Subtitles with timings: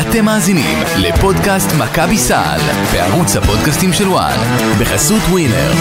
[0.00, 2.58] אתם מאזינים לפודקאסט מכבי סל
[2.92, 4.38] בערוץ הפודקאסטים של וואן
[4.80, 5.72] בחסות ווינר.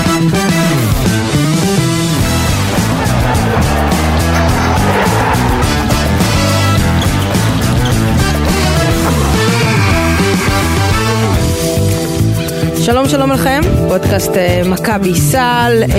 [12.86, 15.98] שלום שלום לכם, פודקאסט אה, מכבי סל, אה,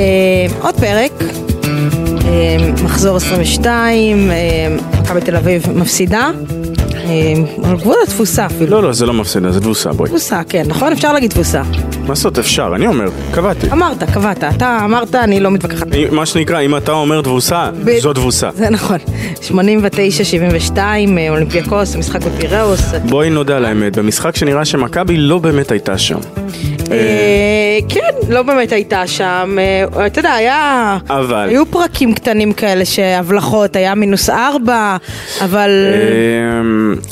[0.60, 1.12] עוד פרק,
[2.24, 4.36] אה, מחזור 22, אה,
[5.00, 6.30] מכבי תל אביב מפסידה,
[7.64, 10.08] על גבול התבוסה אפילו, לא, לא, זה לא מפסידה, זה תבוסה, בואי.
[10.08, 10.92] תבוסה, כן, נכון?
[10.92, 11.62] אפשר להגיד תבוסה.
[11.62, 13.72] מה לעשות, אפשר, אני אומר, קבעתי.
[13.72, 15.86] אמרת, קבעת, אתה אמרת, אני לא מתווכחת.
[16.10, 17.70] מה שנקרא, אם אתה אומר תבוסה,
[18.00, 18.50] זו תבוסה.
[18.54, 18.98] זה נכון,
[19.48, 19.50] 89-72,
[20.78, 26.18] אה, אולימפיאקוס, משחק בפיראוס, בואי נודה על האמת, במשחק שנראה שמכבי לא באמת הייתה שם.
[26.92, 28.00] אה, כן,
[28.32, 30.98] לא באמת הייתה שם, אה, אתה יודע, היה...
[31.10, 34.96] אבל- היו פרקים קטנים כאלה שהבלחות, היה מינוס ארבע,
[35.40, 35.70] אבל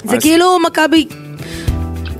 [0.04, 1.06] זה כאילו מכבי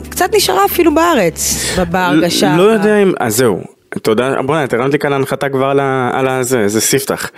[0.09, 2.55] קצת נשארה אפילו בארץ, בהרגשה.
[2.57, 3.80] לא יודע אם, אז זהו.
[3.99, 7.31] תודה, בוא'נה, את הרמת לי כאן להנחתה כבר על ה- על הזה, זה ספתח.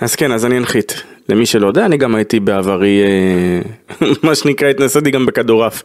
[0.00, 1.02] אז כן, אז אני אנחית.
[1.28, 5.82] למי שלא יודע, אני גם הייתי בעברי, אה, מה שנקרא, התנסיתי גם בכדורעף.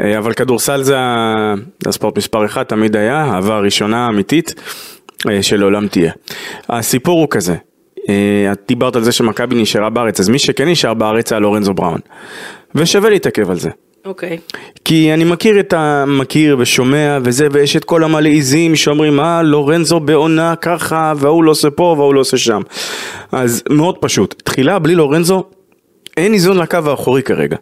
[0.00, 0.96] אה, אבל כדורסל זה
[1.86, 4.54] הספורט מספר אחד, תמיד היה, אהבה הראשונה האמיתית,
[5.30, 6.12] אה, שלעולם תהיה.
[6.68, 7.54] הסיפור הוא כזה,
[8.52, 12.00] את דיברת על זה שמכבי נשארה בארץ, אז מי שכן נשאר בארץ היה לורנזו בראון.
[12.74, 13.70] ושווה להתעכב על זה.
[14.04, 14.38] אוקיי.
[14.84, 20.54] כי אני מכיר את המכיר ושומע וזה, ויש את כל המלעיזים שאומרים, אה, לורנזו בעונה
[20.56, 22.62] ככה, וההוא לא עושה פה וההוא לא עושה שם.
[23.32, 25.44] אז מאוד פשוט, תחילה בלי לורנזו,
[26.16, 27.56] אין איזון לקו האחורי כרגע.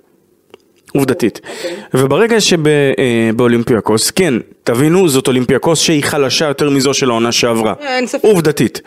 [0.94, 1.40] עובדתית.
[1.94, 4.34] וברגע שבאולימפיאקוס, כן,
[4.64, 7.74] תבינו, זאת אולימפיאקוס שהיא חלשה יותר מזו של העונה שעברה.
[7.80, 8.24] אין ספק.
[8.24, 8.80] עובדתית.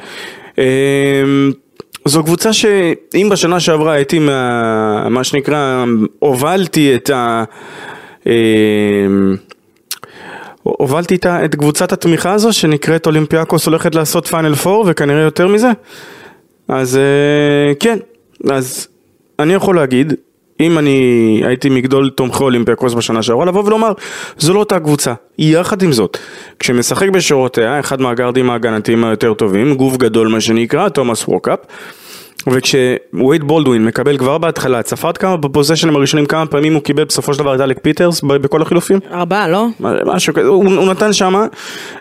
[2.07, 5.85] זו קבוצה שאם בשנה שעברה הייתי מה, מה שנקרא,
[6.19, 7.43] הובלתי את ה...
[8.25, 8.31] אמ,
[10.63, 15.71] הובלתי את קבוצת התמיכה הזו שנקראת אולימפיאקוס הולכת לעשות פיינל פור וכנראה יותר מזה.
[16.67, 17.97] אז אה, כן,
[18.51, 18.87] אז
[19.39, 20.13] אני יכול להגיד,
[20.59, 23.91] אם אני הייתי מגדול תומכי אולימפיאקוס בשנה שעברה, לבוא ולומר,
[24.37, 25.13] זו לא אותה קבוצה.
[25.37, 26.17] יחד עם זאת,
[26.59, 31.59] כשמשחק בשורותיה, אחד מהגארדים ההגנתיים היותר טובים, גוף גדול מה שנקרא, תומאס ווקאפ,
[32.47, 37.03] וכשווייד בולדווין מקבל כבר בהתחלה, את ספרת כמה ב פוזשנים הראשונים, כמה פעמים הוא קיבל
[37.03, 38.99] בסופו של דבר את אלק פיטרס בכל החילופים?
[39.11, 39.67] ארבעה, לא?
[40.05, 41.35] משהו כזה, הוא, הוא נתן שם,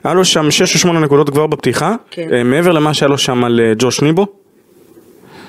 [0.05, 2.29] היה לו שם 6 או 8 נקודות כבר בפתיחה, כן.
[2.33, 4.27] אה, מעבר למה שהיה לו שם על אה, ג'וש ניבו,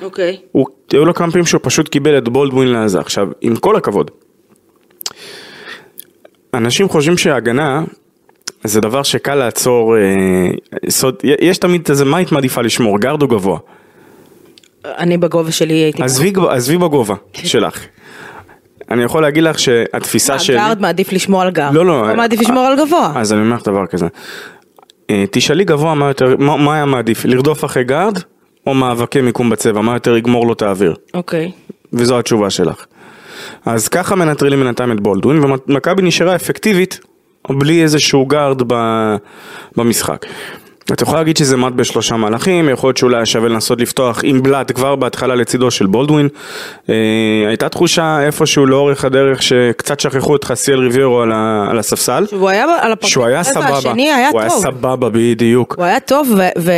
[0.05, 0.37] אוקיי.
[0.51, 2.99] הוא, היו לו כמה פעמים שהוא פשוט קיבל את בולדווין לעזה.
[2.99, 4.11] עכשיו, עם כל הכבוד,
[6.53, 7.83] אנשים חושבים שהגנה
[8.63, 10.01] זה דבר שקל לעצור, אה,
[10.89, 13.59] סוד, יש תמיד איזה מה היית מעדיפה לשמור, גארד או גבוה?
[14.85, 16.03] אני בגובה שלי הייתי...
[16.49, 17.85] עזבי, בגובה שלך.
[18.91, 20.57] אני יכול להגיד לך שהתפיסה שלי...
[20.57, 21.73] הגארד מעדיף לשמור על גארד.
[21.73, 22.07] לא, לא.
[22.09, 23.13] הוא מעדיף לשמור על גבוה.
[23.15, 24.07] אז אני אומר לך דבר כזה.
[25.09, 28.19] אה, תשאלי גבוה מה יותר, מה, מה היה מעדיף, לרדוף אחרי גארד
[28.67, 30.95] או מאבקי מיקום בצבע, מה יותר יגמור לו את האוויר?
[31.13, 31.51] אוקיי.
[31.93, 32.85] וזו התשובה שלך.
[33.65, 36.99] אז ככה מנטרלים בינתיים את בולדווין, ומכבי נשארה אפקטיבית
[37.49, 38.61] בלי איזשהו גארד
[39.77, 40.25] במשחק.
[40.93, 44.43] את יכולה להגיד שזה מת בשלושה מהלכים, יכול להיות שאולי היה שווה לנסות לפתוח עם
[44.43, 46.27] בלאט כבר בהתחלה לצידו של בולדווין.
[46.89, 46.93] אה,
[47.47, 52.25] הייתה תחושה איפשהו לאורך הדרך שקצת שכחו את חסיאל ריביירו על, ה- על הספסל.
[52.31, 53.09] והוא היה על הפרק.
[53.09, 54.61] שהוא היה סבבה, השני היה הוא היה טוב.
[54.63, 56.71] סבבה בדיוק, הוא היה טוב, ו-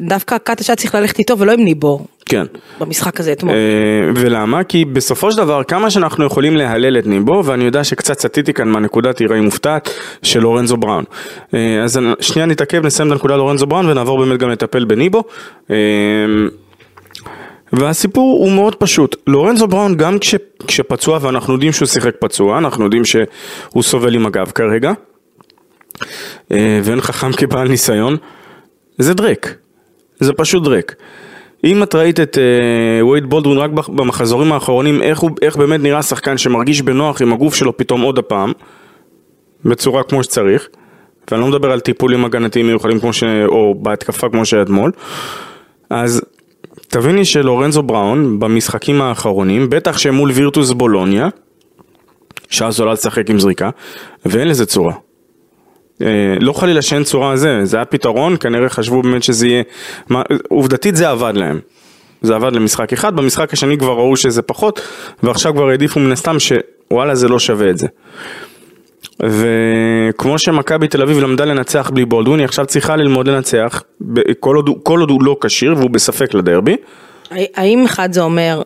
[0.00, 2.46] ודווקא קאטה שהיה צריך ללכת איתו ולא עם ניבור כן.
[2.80, 3.54] במשחק הזה אתמול.
[3.54, 4.64] אה, ולמה?
[4.64, 8.68] כי בסופו של דבר כמה שאנחנו יכולים להלל את ניבו ואני יודע שקצת סטיתי כאן
[8.68, 9.90] מהנקודת תיראי מופתעת
[10.22, 11.04] של לורנזו בראון.
[11.54, 15.24] אה, אז שנייה נתעכב נסיים את הנקודה לורנזו בראון ונעבור באמת גם לטפל בניבו.
[15.70, 15.76] אה,
[17.72, 20.34] והסיפור הוא מאוד פשוט, לורנזו בראון גם כש,
[20.66, 24.92] כשפצוע ואנחנו יודעים שהוא שיחק פצוע, אנחנו יודעים שהוא סובל עם הגב כרגע,
[26.50, 28.16] ואין חכם כבעל ניסיון,
[28.98, 29.54] זה דרק,
[30.20, 30.94] זה פשוט דרק.
[31.64, 36.02] אם את ראית את אה, וייד בולדווין רק במחזורים האחרונים, איך, הוא, איך באמת נראה
[36.02, 38.52] שחקן שמרגיש בנוח עם הגוף שלו פתאום עוד הפעם,
[39.64, 40.68] בצורה כמו שצריך,
[41.30, 43.24] ואני לא מדבר על טיפולים הגנתיים מיוחדים כמו ש...
[43.46, 44.92] או בהתקפה כמו שהיה אתמול,
[45.90, 46.22] אז
[46.88, 51.28] תביני שלורנזו בראון במשחקים האחרונים, בטח שמול וירטוס בולוניה,
[52.50, 53.70] שאז עולה לשחק עם זריקה,
[54.26, 54.94] ואין לזה צורה.
[56.04, 56.10] אה,
[56.40, 59.62] לא חלילה שאין צורה זה, זה היה פתרון, כנראה חשבו באמת שזה יהיה,
[60.08, 61.60] מה, עובדתית זה עבד להם.
[62.22, 64.80] זה עבד למשחק אחד, במשחק השני כבר ראו שזה פחות,
[65.22, 67.86] ועכשיו כבר העדיפו מן הסתם שוואלה זה לא שווה את זה.
[69.22, 73.82] וכמו שמכבי תל אביב למדה לנצח בלי בולדווין, היא עכשיו צריכה ללמוד לנצח,
[74.40, 76.76] כל עוד, כל עוד הוא לא כשיר והוא בספק לדרבי.
[77.30, 78.62] האם אחד זה אומר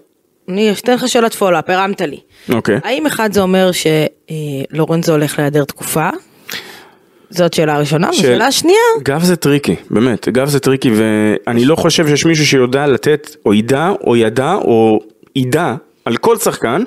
[0.48, 2.20] אני אתן לך שאלת follow-up, הרמת לי.
[2.52, 2.78] אוקיי.
[2.84, 3.70] האם אחד זה אומר
[4.72, 6.08] שלורנזו הולך להיעדר תקופה?
[7.30, 8.12] זאת שאלה ראשונה.
[8.12, 12.46] של- ושאלה שנייה, גב זה טריקי, באמת, גב זה טריקי ואני לא חושב שיש מישהו
[12.46, 15.00] שיודע לתת או ידע או ידע או
[15.36, 16.82] ידע על כל שחקן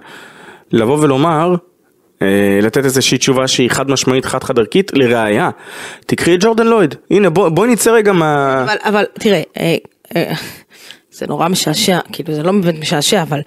[0.71, 1.55] לבוא ולומר,
[2.21, 2.27] אה,
[2.61, 5.49] לתת איזושהי תשובה שהיא חד משמעית חד חד ערכית, לראיה,
[6.05, 8.63] תקחי את ג'ורדן לויד, הנה בוא, בואי נצא רגע מה...
[8.63, 9.75] אבל, אבל תראה, אה,
[10.15, 10.33] אה,
[11.11, 13.39] זה נורא משעשע, כאילו זה לא באמת משעשע, אבל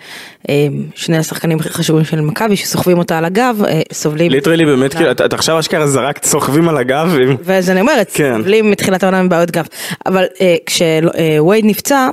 [0.48, 4.30] אה, שני השחקנים הכי חשובים של מכבי שסוחבים אותה על הגב, אה, סובלים.
[4.30, 8.34] ליטרלי באמת, כאילו, אתה עכשיו אשכרה זרקת סוחבים על הגב, ואז אני אומרת, כן.
[8.36, 9.66] סובלים מתחילת העונה מבעיות גב.
[10.06, 12.08] אבל אה, כשווייד נפצע,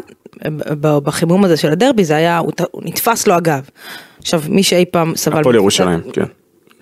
[0.46, 0.50] אה,
[0.82, 2.38] ב- בחימום הזה של הדרבי, זה היה,
[2.72, 3.62] הוא נתפס לו הגב.
[4.20, 5.40] עכשיו, מי שאי פעם סבל...
[5.40, 6.26] הפועל ירושלים, כן.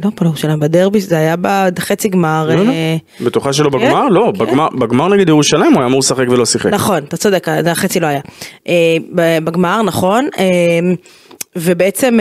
[0.03, 1.35] לא הפועל ירושלים, בדרבי זה היה
[1.73, 2.47] בחצי גמר.
[2.55, 2.71] לא, לא.
[2.71, 4.07] אה, בטוחה שלא כן, בגמר?
[4.09, 4.45] לא, כן.
[4.79, 6.65] בגמר- נגד ירושלים הוא היה אמור לשחק ולא שיחק.
[6.73, 8.21] נכון, אתה צודק, החצי לא היה.
[8.67, 8.97] אה,
[9.43, 10.45] בגמר, נכון, אה,
[11.55, 12.17] ובעצם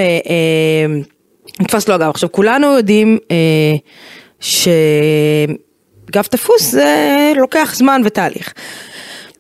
[1.61, 2.09] נתפס לו הגב.
[2.11, 3.19] עכשיו, כולנו יודעים
[4.41, 6.97] שגב תפוס זה
[7.37, 8.53] לוקח זמן ותהליך.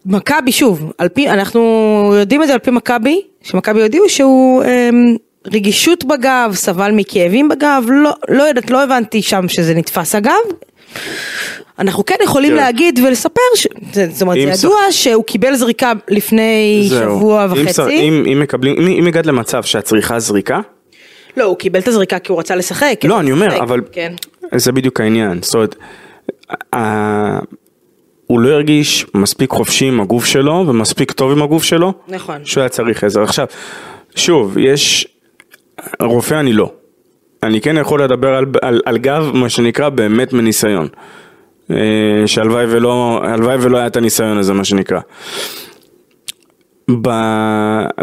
[0.06, 1.60] מכבי, שוב, על פי, אנחנו
[2.18, 4.62] יודעים את זה על פי מכבי, שמכבי הודיעו שהוא
[5.52, 10.32] רגישות בגב, סבל מכאבים בגב, לא, לא יודעת, לא הבנתי שם שזה נתפס הגב.
[11.78, 12.64] אנחנו כן יכולים תראה.
[12.64, 13.66] להגיד ולספר, ש...
[13.92, 17.16] זאת אומרת, אם זה ידוע שהוא קיבל זריקה לפני זהו.
[17.18, 17.72] שבוע אם וחצי.
[17.72, 20.60] שר- אם אם מקבלים, אם- אם הגעת למצב שאת צריכה זריקה,
[21.36, 23.00] לא, הוא קיבל את הזריקה כי הוא רצה לשחק.
[23.04, 24.12] לא, אני אומר, לשחק, אבל כן.
[24.56, 25.38] זה בדיוק העניין.
[25.42, 25.74] זאת אומרת,
[26.74, 27.38] ה-
[28.26, 32.44] הוא לא הרגיש מספיק חופשי עם הגוף שלו ומספיק טוב עם הגוף שלו, נכון.
[32.44, 33.22] שהוא היה צריך עזר.
[33.22, 33.46] עכשיו,
[34.14, 35.06] שוב, יש,
[36.02, 36.72] רופא אני לא.
[37.42, 40.88] אני כן יכול לדבר על, על, על גב, מה שנקרא, באמת מניסיון.
[41.70, 41.76] אה,
[42.26, 43.22] שהלוואי ולא,
[43.60, 45.00] ולא היה את הניסיון הזה, מה שנקרא.
[46.90, 47.08] ב...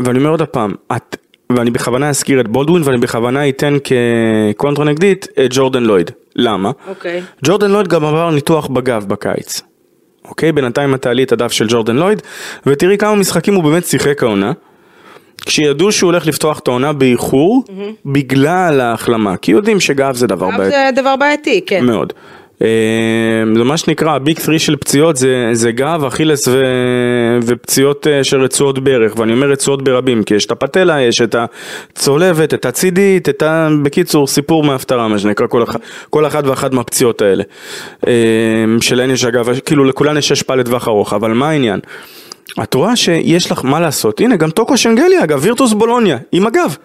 [0.04, 1.16] ואני אומר עוד פעם, את...
[1.50, 6.12] ואני בכוונה אזכיר את בולדווין ואני בכוונה אתן כקונטרה נגדית את ג'ורדן לויד.
[6.36, 6.72] למה?
[6.88, 7.22] אוקיי.
[7.44, 9.62] ג'ורדן לויד גם עבר ניתוח בגב בקיץ.
[10.26, 10.52] אוקיי?
[10.52, 12.22] בינתיים את תעלי את הדף של ג'ורדן לויד
[12.66, 14.52] ותראי כמה משחקים הוא באמת שיחק העונה.
[15.46, 17.64] כשידעו שהוא הולך לפתוח את העונה באיחור
[18.06, 20.70] בגלל ההחלמה, כי יודעים שגב זה דבר בעייתי.
[20.70, 21.86] זה דבר בעייתי, כן.
[21.86, 22.14] מאוד.
[22.62, 22.68] אה,
[23.56, 26.64] זה מה שנקרא הביג 3 של פציעות זה, זה גב, אכילס ו,
[27.44, 31.36] ופציעות אה, של רצועות ברך ואני אומר רצועות ברבים כי יש את הפתלה, יש את
[31.36, 33.70] הצולבת, את הצידית, את ה...
[33.84, 35.80] בקיצור סיפור מההפטרה מה שנקרא כל, אחד,
[36.10, 37.44] כל אחת ואחת מהפציעות האלה.
[38.08, 38.14] אה,
[38.82, 41.80] שלהן יש אגב, כאילו לכולן יש השפעה לטווח ארוך אבל מה העניין?
[42.64, 46.78] את רואה שיש לך מה לעשות, הנה גם טוקו שנגלי אגב, וירטוס בולוניה, עם הגב.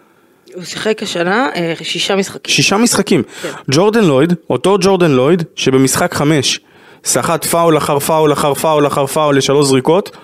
[0.54, 2.54] הוא שיחק השנה אה, שישה משחקים.
[2.54, 3.22] שישה משחקים.
[3.42, 3.48] כן.
[3.70, 6.60] ג'ורדן לויד, אותו ג'ורדן לויד, שבמשחק חמש
[7.04, 10.16] סחט פאול אחר פאול אחר פאול אחר פאול לשלוש זריקות,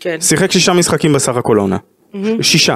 [0.00, 0.20] כן.
[0.20, 1.76] שיחק שישה משחקים בסך הכל העונה.
[2.40, 2.74] שישה.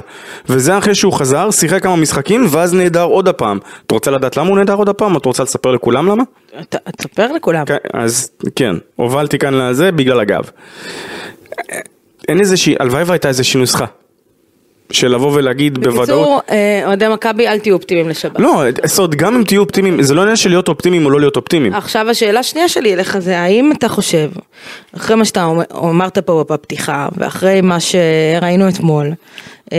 [0.49, 3.59] וזה אחרי שהוא חזר, שיחק כמה משחקים, ואז נעדר עוד הפעם.
[3.87, 5.17] את רוצה לדעת למה הוא נעדר עוד הפעם?
[5.17, 6.23] את רוצה לספר לכולם למה?
[6.97, 7.65] תספר לכולם.
[7.65, 10.51] כן, אז כן, הובלתי כאן לזה בגלל הגב.
[12.29, 13.85] אין איזושהי, הלוואי והייתה איזושהי נוסחה.
[14.93, 16.07] של לבוא ולהגיד בוודאות.
[16.07, 18.41] בקיצור, אה, אוהדי מכבי, אל תהיו אופטימיים לשבת.
[18.41, 21.21] לא, זאת אומרת, גם אם תהיו אופטימיים, זה לא עניין של להיות אופטימיים או לא
[21.21, 21.75] להיות אופטימיים.
[21.75, 24.31] עכשיו השאלה השנייה שלי אליך זה האם אתה חושב,
[24.97, 29.13] אחרי מה שאתה אמרת פה בפתיחה ואחרי מה שראינו אתמול,
[29.73, 29.79] אה,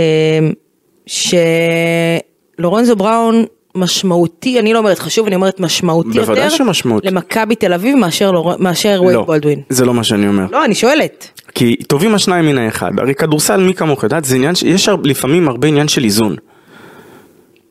[2.57, 3.45] שלורנזו בראון
[3.77, 7.07] משמעותי, אני לא אומרת חשוב, אני אומרת משמעותי יותר שמשמעותי.
[7.07, 8.53] למכבי תל אביב מאשר, לור...
[8.59, 9.61] מאשר וייד לא, בולדווין.
[9.69, 10.45] זה לא מה שאני אומר.
[10.51, 11.36] לא, אני שואלת.
[11.55, 12.91] כי טובים השניים מן האחד.
[12.99, 16.35] הרי כדורסל, מי כמוך יודעת, זה עניין, ש- יש לפעמים הרבה עניין של איזון.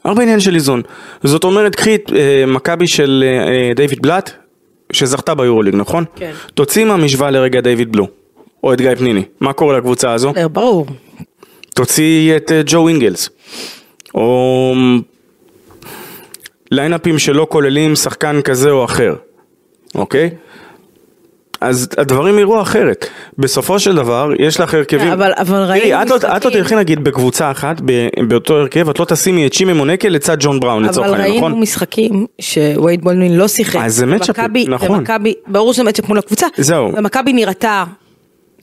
[0.05, 0.83] הרבה עניין של איזון.
[1.25, 4.31] זאת אומרת, קחי את אה, מכבי של אה, אה, דיוויד בלאט,
[4.93, 6.05] שזכתה ביורוליג, נכון?
[6.17, 6.33] כן.
[6.55, 8.09] תוציא מהמשוואה לרגע דיוויד בלו,
[8.65, 9.23] או את גיא פניני.
[9.41, 10.33] מה קורה לקבוצה הזו?
[10.37, 10.87] אה, ברור.
[11.75, 13.31] תוציא את אה, ג'ו אינגלס,
[14.15, 14.75] או
[16.71, 19.15] ליינאפים שלא כוללים שחקן כזה או אחר,
[19.95, 20.31] אוקיי?
[21.61, 23.07] אז הדברים יראו אחרת.
[23.39, 25.09] בסופו של דבר, יש לך הרכבים...
[25.13, 28.89] אבל- אבל ראינו תראי, את לא- את לא תלכי נגיד בקבוצה אחת, ב- באותו הרכב,
[28.89, 31.61] את לא תשימי את שימי מונקל לצד ג'ון בראון לצורך אבל העניין, ראינו נכון?
[31.63, 33.81] משחקים שווייד בולדווין לא שיחק.
[33.85, 34.37] אז זה מצ'אפ,
[34.69, 34.91] נכון.
[34.99, 36.47] ומכבי, ברור שזה מצ'אפ מול הקבוצה.
[36.57, 36.93] זהו.
[36.97, 37.85] ומכבי נראתה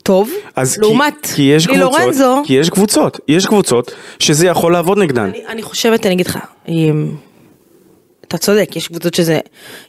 [0.03, 2.41] טוב, אז לעומת כי יש לי קבוצות, לורנזו.
[2.45, 5.23] כי יש קבוצות, יש קבוצות שזה יכול לעבוד נגדן.
[5.23, 7.11] אני, אני חושבת, אני אגיד לך, אם-
[8.27, 9.39] אתה צודק, יש קבוצות שזה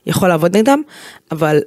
[0.06, 0.82] יכול לעבוד נגדם,
[1.32, 1.60] אבל,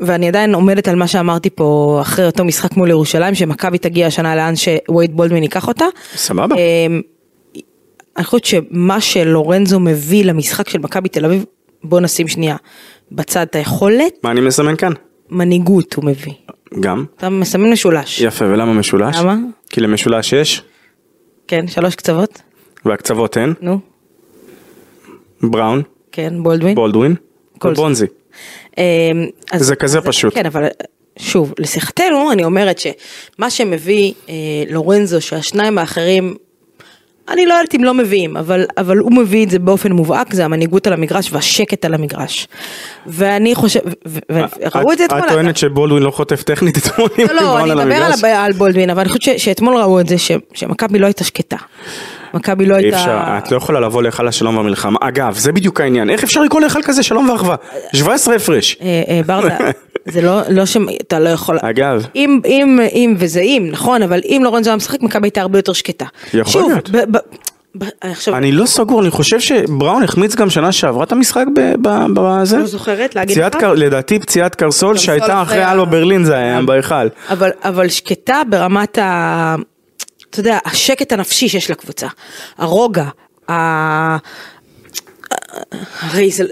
[0.00, 4.36] ואני עדיין עומדת על מה שאמרתי פה אחרי אותו משחק מול ירושלים, שמכבי תגיע השנה
[4.36, 5.84] לאן שווייד בולדווין ייקח אותה.
[6.14, 6.56] סבבה.
[6.56, 7.00] אמ,
[8.16, 11.44] אני חושבת שמה שלורנזו מביא למשחק של מכבי תל אביב,
[11.84, 12.56] בוא נשים שנייה
[13.12, 14.92] בצד את היכולת, מה אני מסמן כאן?
[15.30, 16.32] מנהיגות הוא מביא.
[16.80, 17.04] גם.
[17.16, 18.20] אתה מסמן משולש.
[18.20, 19.16] יפה, ולמה משולש?
[19.18, 19.36] למה?
[19.70, 20.62] כי למשולש יש
[21.48, 22.42] כן, שלוש קצוות.
[22.84, 23.80] והקצוות הן נו,
[25.42, 26.74] בראון, כן, בולדווין.
[26.74, 27.14] בולדווין
[27.62, 27.68] זה.
[27.68, 28.06] ובונזי.
[28.78, 28.82] אמ,
[29.52, 30.34] אז- זה כזה אז- פשוט.
[30.34, 30.66] כן, אבל
[31.18, 34.34] שוב, לשיחתנו, אני אומרת שמה שמביא אה,
[34.70, 36.34] לורנזו, שהשניים האחרים,
[37.28, 40.44] אני לא יודעת אם לא מביאים, אבל, אבל הוא מביא את זה באופן מובהק, זה
[40.44, 42.48] המנהיגות על המגרש והשקט על המגרש.
[43.06, 44.40] ואני חושב, ו- ו-
[44.72, 45.20] וראו את זה אתמול.
[45.22, 48.02] את טוענת שבולדווין לא חוטף טכנית אתמול עם לא, לא, בראון אני על אדבר על,
[48.12, 48.24] המגרש?
[48.24, 50.16] על בולדווין, אבל אני חושבת שאתמול ראו את זה
[50.54, 51.56] שמכבי לא הייתה שקטה.
[52.34, 52.96] מכבי לא הייתה...
[52.96, 54.98] אפשר, את לא יכולה לבוא להיכל השלום והמלחמה.
[55.00, 56.10] אגב, זה בדיוק העניין.
[56.10, 57.56] איך אפשר לקרוא להיכל כזה שלום ואחווה?
[57.92, 58.76] 17 הפרש.
[58.80, 59.56] אה, אה, ברדה,
[60.12, 61.58] זה לא, לא שאתה לא יכול...
[61.62, 62.06] אגב.
[62.16, 65.72] אם, אם, אם, וזה אם, נכון, אבל אם לורנזו היה משחק, מכבי הייתה הרבה יותר
[65.72, 66.04] שקטה.
[66.34, 66.90] יכול להיות.
[68.00, 71.44] עכשיו, אני לא סגור, אני חושב שבראון החמיץ גם שנה שעברה את המשחק
[72.12, 72.58] בזה.
[72.58, 76.62] לא זוכרת להגיד לך, לדעתי פציעת קרסול שהייתה אחרי אחרי ה- אלו ברלין זה היה
[76.62, 76.94] בהיכל.
[77.30, 79.54] אבל, אבל שקטה ברמת ה...
[80.30, 82.06] אתה יודע, השקט הנפשי שיש לקבוצה,
[82.58, 83.04] הרוגע,
[83.50, 84.16] ה...
[86.00, 86.44] הרי זה...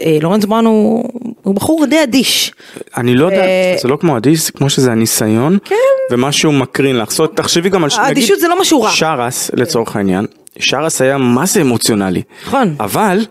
[0.00, 1.08] אה, לורנזו בראון הוא,
[1.42, 2.52] הוא בחור די אדיש.
[2.96, 5.74] אני לא יודע, אה, זה לא כמו אדיש, זה כמו שזה הניסיון, כן.
[6.10, 7.10] ומה שהוא מקרין לך.
[7.10, 7.90] זאת אומרת, תחשבי גם על...
[7.90, 8.90] ש- האדישות זה לא משהו רע.
[8.90, 10.26] שרס, לצורך העניין,
[10.58, 12.22] שרס היה מה זה אמוציונלי.
[12.46, 12.74] נכון.
[12.80, 13.26] אבל,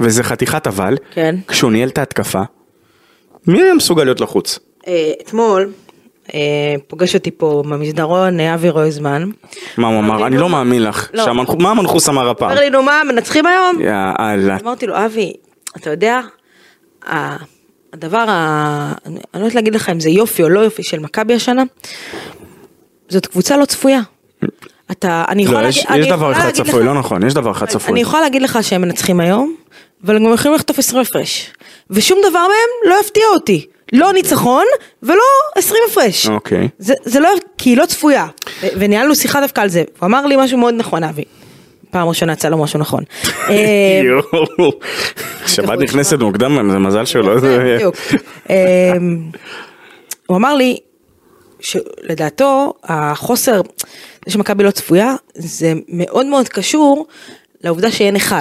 [0.00, 1.36] וזה חתיכת אבל, כן.
[1.48, 2.42] כשהוא ניהל את ההתקפה,
[3.46, 4.58] מי היה מסוגל להיות לחוץ?
[4.86, 5.72] אה, אתמול
[6.88, 9.30] פוגש אותי פה במסדרון אה, אבי רויזמן.
[9.76, 10.26] מה הוא אמר?
[10.26, 11.08] אני לא מאמין לך.
[11.14, 11.26] לא.
[11.58, 12.50] מה המנחוס אמר הפעם?
[12.50, 13.80] אומר לי, נו מה, מנצחים היום?
[13.80, 14.56] יאללה.
[14.62, 15.32] אמרתי לו, אבי,
[15.76, 16.20] אתה יודע,
[17.92, 20.98] הדבר, ה- אני אני לא יודעת להגיד לך אם זה יופי או לא יופי של
[20.98, 21.62] מכבי השנה,
[23.08, 24.00] זאת קבוצה לא צפויה.
[24.90, 27.26] אתה, אני יכולה לא, יש להגיד, אני יש דבר יכולה אחד צפוי, לך- לא נכון,
[27.26, 28.00] יש דבר אחד אני צפוי.
[28.00, 29.54] יכולה להגיד לך שהם מנצחים היום,
[30.04, 31.52] אבל הם גם יכולים לחטוף 20 הפרש.
[31.90, 33.66] ושום דבר מהם לא יפתיע אותי.
[33.92, 34.64] לא ניצחון
[35.02, 35.22] ולא
[35.54, 36.26] 20 הפרש.
[36.28, 36.68] אוקיי.
[36.78, 38.26] זה, זה לא, כי היא לא צפויה.
[38.62, 39.84] ו- וניהלנו שיחה דווקא על זה.
[39.98, 41.24] הוא אמר לי משהו מאוד נכון, אבי.
[41.90, 43.04] פעם ראשונה יצא לו משהו נכון.
[43.48, 43.54] אה,
[44.04, 44.72] יואו.
[45.46, 47.36] שבת נכנסת מוקדם, זה מזל שהוא לא...
[47.76, 47.96] בדיוק.
[48.50, 49.30] אמ,
[50.26, 50.76] הוא אמר לי
[51.60, 53.60] שלדעתו החוסר,
[54.26, 57.06] זה שמכבי לא צפויה, זה מאוד מאוד קשור
[57.64, 58.36] לעובדה שאין היכל.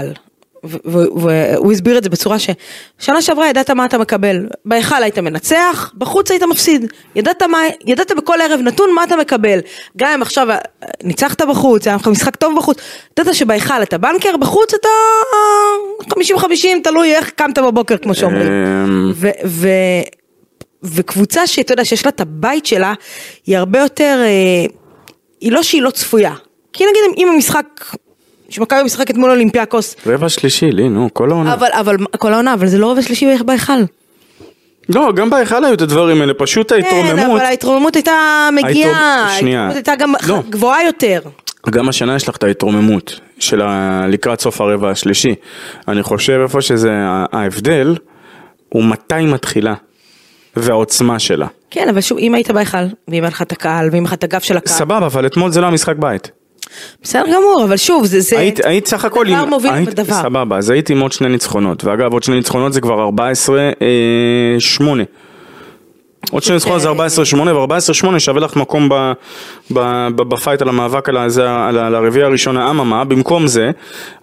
[0.63, 6.31] והוא הסביר את זה בצורה ששנה שעברה ידעת מה אתה מקבל, בהיכל היית מנצח, בחוץ
[6.31, 9.59] היית מפסיד, ידעת, מה, ידעת בכל ערב נתון מה אתה מקבל,
[9.97, 10.57] גם אם עכשיו אה,
[11.03, 12.77] ניצחת בחוץ, היה לך משחק טוב בחוץ,
[13.19, 14.89] ידעת שבהיכל אתה בנקר, בחוץ אתה
[16.03, 16.43] 50-50,
[16.83, 18.47] תלוי איך קמת בבוקר כמו שאומרים.
[18.47, 19.67] אמ, ו- ו-
[20.83, 22.93] וקבוצה שאתה יודע שיש לה את הבית שלה,
[23.45, 24.65] היא הרבה יותר, אה,
[25.41, 26.33] היא לא שהיא לא צפויה.
[26.73, 27.65] כי נגיד אם המשחק,
[28.51, 31.53] שמכבי משחקת מול אולימפיאקוס, רבע שלישי, לי, נו, כל העונה.
[31.53, 33.73] אבל, אבל, כל העונה, אבל זה לא רבע שלישי בהיכל.
[34.89, 37.37] לא, גם בהיכל היו את הדברים האלה, פשוט כן, ההתרוממות.
[37.37, 39.27] אבל ההתרוממות הייתה מגיעה.
[39.29, 40.41] ההתרוממות הייתה גם לא.
[40.49, 41.21] גבוהה יותר.
[41.69, 44.05] גם השנה יש לך את ההתרוממות של ה...
[44.07, 45.35] לקראת סוף הרבע השלישי.
[45.87, 46.91] אני חושב איפה שזה
[47.31, 47.95] ההבדל,
[48.69, 49.73] הוא מתי מתחילה,
[50.55, 51.47] והעוצמה שלה.
[51.69, 52.77] כן, אבל שוב, אם היית בהיכל,
[53.07, 55.51] ואם היה לך את הקהל, ואם היה לך את הגב של הקהל, סבבה, אבל אתמול
[55.51, 56.31] זה לא המשחק בית.
[57.03, 59.49] בסדר גמור, אבל שוב, זה, זה, היית, היית סך הכל דבר עם...
[59.49, 60.13] מוביל היית, בדבר.
[60.21, 61.83] סבבה, אז הייתי עם עוד שני ניצחונות.
[61.83, 64.81] ואגב, עוד שני ניצחונות זה כבר 14-8.
[66.31, 66.93] עוד שני ניצחונות זה 14-8,
[67.39, 68.93] ו-14-8 שווה לך מקום ב,
[69.73, 69.79] ב,
[70.15, 73.71] ב, בפייט על המאבק על, הזה, על, ה- על הרביעי הראשון, אממה, במקום זה,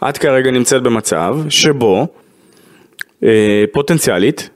[0.09, 2.07] את כרגע נמצאת במצב שבו
[3.25, 3.28] אה,
[3.73, 4.50] פוטנציאלית,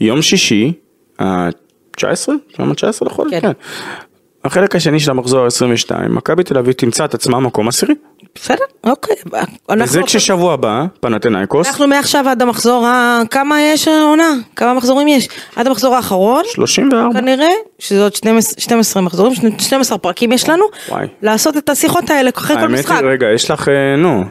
[0.00, 0.72] יום שישי,
[1.18, 2.02] ה-19?
[2.58, 3.30] יום ה-19 לחודש?
[3.30, 3.40] כן.
[3.40, 3.52] כן.
[4.44, 7.94] החלק השני של המחזור ה-22, מכבי תל אביב תמצא את עצמה מקום עשירי.
[8.34, 9.16] בסדר, אוקיי.
[9.82, 13.22] וזה כששבוע הבא, פנתנאיקוס, אנחנו מעכשיו עד המחזור, ה...
[13.30, 14.32] כמה יש העונה?
[14.56, 15.28] כמה מחזורים יש?
[15.56, 17.20] עד המחזור האחרון, 34.
[17.20, 21.06] כנראה, שזה עוד 12, 12 מחזורים, 12 פרקים יש לנו, וואי.
[21.22, 22.96] לעשות את השיחות האלה אחרי כל האמת משחק.
[23.00, 24.24] היא, רגע, יש לך, אה, נו,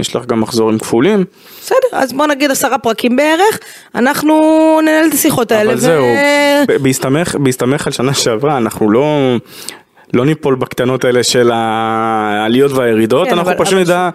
[0.00, 1.24] יש לך גם מחזורים כפולים,
[1.60, 3.58] בסדר, אז בוא נגיד עשרה פרקים בערך,
[3.94, 4.34] אנחנו
[4.82, 5.70] ננהל את השיחות האלה.
[5.72, 6.04] אבל זהו,
[6.68, 9.36] ב- בהסתמך, בהסתמך על שנה שעברה, אנחנו לא...
[10.12, 14.10] לא ניפול בקטנות האלה של העליות והירידות, כן, אנחנו אבל- פשוט אבל נדע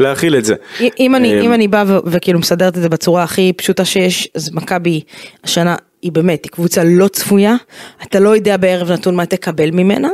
[0.00, 0.54] להכיל את זה.
[1.00, 4.28] אם אני, אה, אם אני באה ו- וכאילו מסדרת את זה בצורה הכי פשוטה שיש,
[4.34, 5.00] אז מכבי
[5.44, 7.54] השנה היא באמת, היא קבוצה לא צפויה,
[8.02, 10.08] אתה לא יודע בערב נתון מה תקבל ממנה.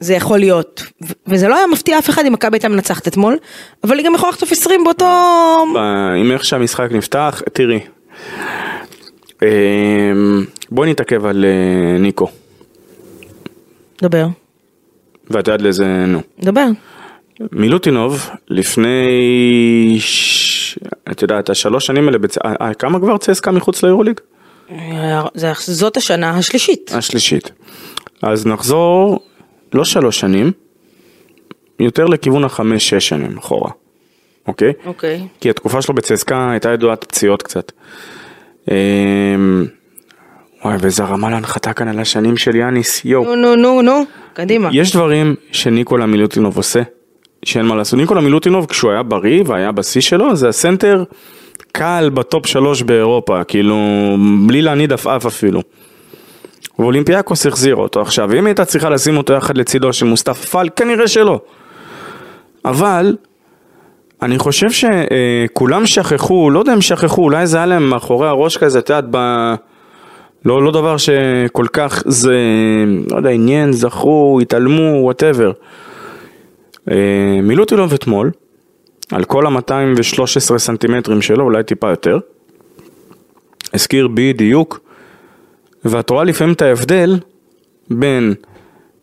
[0.00, 3.36] זה יכול להיות, ו- וזה לא היה מפתיע אף אחד אם מכבי הייתה מנצחת אתמול,
[3.84, 5.06] אבל היא גם יכולה לחטוף 20 באותו...
[6.20, 7.80] עם איך שהמשחק נפתח, תראי.
[9.42, 9.48] אה,
[10.70, 12.28] בואי נתעכב על אה, ניקו,
[14.02, 14.26] דבר,
[15.30, 16.20] ואת יודעת לאיזה, נו.
[16.42, 16.66] דבר.
[17.52, 19.06] מילוטינוב, לפני,
[20.00, 20.78] ש...
[21.10, 22.38] את יודעת, השלוש שנים האלה, בצ...
[22.38, 24.20] אה, אה, כמה כבר צסקה מחוץ ליורוליג?
[25.34, 26.90] זה- זאת השנה השלישית.
[26.94, 27.50] השלישית.
[28.22, 29.20] אז נחזור,
[29.74, 30.52] לא שלוש שנים,
[31.80, 33.70] יותר לכיוון החמש-שש שנים אחורה,
[34.46, 34.72] אוקיי?
[34.86, 35.26] אוקיי.
[35.40, 37.72] כי התקופה שלו בצסקה הייתה ידועת פציעות קצת.
[38.70, 39.66] אמ,
[40.64, 43.24] וואי, ואיזה רמה להנחתה כאן על השנים של יאניס, יואו.
[43.24, 44.68] נו, נו, נו, נו, קדימה.
[44.72, 46.82] יש דברים שניקולה מילוטינוב עושה,
[47.44, 47.98] שאין מה לעשות.
[47.98, 51.04] ניקולה מילוטינוב, כשהוא היה בריא והיה בשיא שלו, זה הסנטר
[51.72, 53.76] קל בטופ שלוש באירופה, כאילו,
[54.46, 55.62] בלי להניד עפעף אפילו.
[56.78, 61.08] ואולימפיאקוס החזירה אותו עכשיו, אם הייתה צריכה לשים אותו יחד לצידו של מוסטפא פאל, כנראה
[61.08, 61.40] שלא.
[62.64, 63.16] אבל,
[64.22, 68.78] אני חושב שכולם שכחו, לא יודע אם שכחו, אולי זה היה להם מאחורי הראש כזה,
[68.78, 69.16] את יודעת, ב...
[70.44, 72.36] לא, לא דבר שכל כך זה,
[73.10, 75.52] לא יודע, עניין, זכרו, התעלמו, וואטאבר.
[77.42, 78.30] מילוטילוב אתמול,
[79.12, 82.18] על כל ה-213 סנטימטרים שלו, אולי טיפה יותר,
[83.74, 84.80] הזכיר בדיוק,
[85.84, 87.18] ואת רואה לפעמים את ההבדל
[87.90, 88.34] בין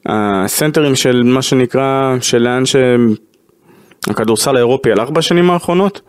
[0.06, 6.02] הסנטרים של מה שנקרא, של לאן שהכדורסל האירופי הלך בשנים האחרונות,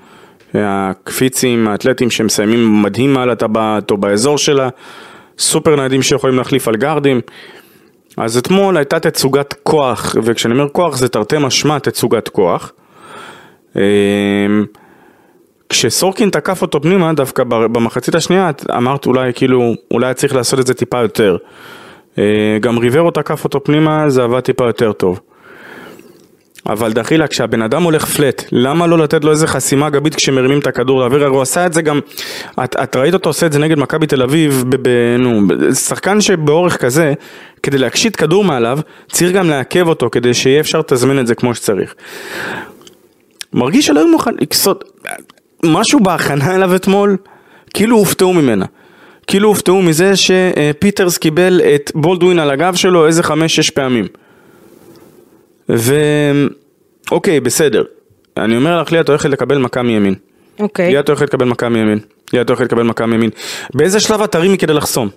[0.55, 4.69] הקפיצים, האתלטים שמסיימים מדהים מעל הטבעת או באזור שלה,
[5.39, 7.21] סופר ניידים שיכולים להחליף על גארדים.
[8.17, 12.73] אז אתמול הייתה תצוגת כוח, וכשאני אומר כוח זה תרתי משמע תצוגת כוח.
[15.69, 20.75] כשסורקין תקף אותו פנימה, דווקא במחצית השנייה, אמרת אולי כאילו, אולי צריך לעשות את זה
[20.75, 21.37] טיפה יותר.
[22.19, 25.21] אה, גם ריברו תקף אותו פנימה, זה עבד טיפה יותר טוב.
[26.67, 30.67] אבל דחילה, כשהבן אדם הולך פלט, למה לא לתת לו איזה חסימה גבית כשמרימים את
[30.67, 31.25] הכדור לאוויר?
[31.25, 32.01] הרי הוא עשה את זה גם,
[32.65, 35.41] את, את ראית אותו עושה את זה נגד מכבי תל אביב, ב, ב, נו,
[35.75, 37.13] שחקן שבאורך כזה,
[37.63, 38.79] כדי להקשיט כדור מעליו,
[39.13, 41.95] צריך גם לעכב אותו כדי שיהיה אפשר לתזמן את זה כמו שצריך.
[43.53, 44.85] מרגיש שלא היו לקסות,
[45.65, 47.17] משהו בהכנה אליו אתמול,
[47.75, 48.67] כאילו הופתעו ממנה.
[49.27, 54.07] כאילו הופתעו מזה שפיטרס קיבל את בולדווין על הגב שלו איזה חמש-שש פעמים.
[55.69, 57.85] ואוקיי, בסדר.
[58.37, 60.15] אני אומר לך, ליה, את הולכת לקבל מכה מימין.
[60.59, 60.91] אוקיי.
[60.91, 61.99] ליה, את הולכת לקבל מכה מימין.
[62.33, 63.31] ליה, את הולכת לקבל מכה מימין.
[63.75, 65.09] באיזה שלב את תרימי כדי לחסום?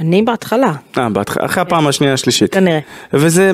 [0.00, 2.54] אני בהתחלה, אה, בהתחלה, אחרי הפעם השנייה השלישית.
[2.54, 2.78] כנראה.
[3.12, 3.52] וזה,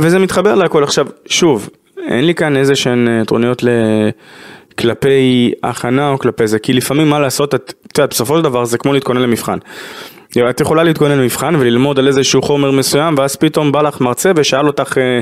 [0.00, 0.82] וזה מתחבר להכל.
[0.84, 1.68] עכשיו, שוב,
[2.08, 3.68] אין לי כאן איזה שהן אה, טרוניות ל...
[4.78, 8.78] כלפי הכנה או כלפי זה, כי לפעמים מה לעשות, את יודעת, בסופו של דבר זה
[8.78, 9.58] כמו להתכונן למבחן.
[10.50, 14.66] את יכולה להתכונן למבחן וללמוד על איזשהו חומר מסוים, ואז פתאום בא לך מרצה ושאל
[14.66, 15.20] אותך אה,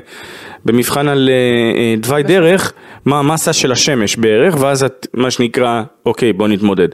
[0.64, 1.34] במבחן על אה,
[1.80, 2.72] אה, תוואי דרך,
[3.04, 6.88] מה המסה של השמש בערך, ואז את, מה שנקרא, אוקיי, בוא נתמודד.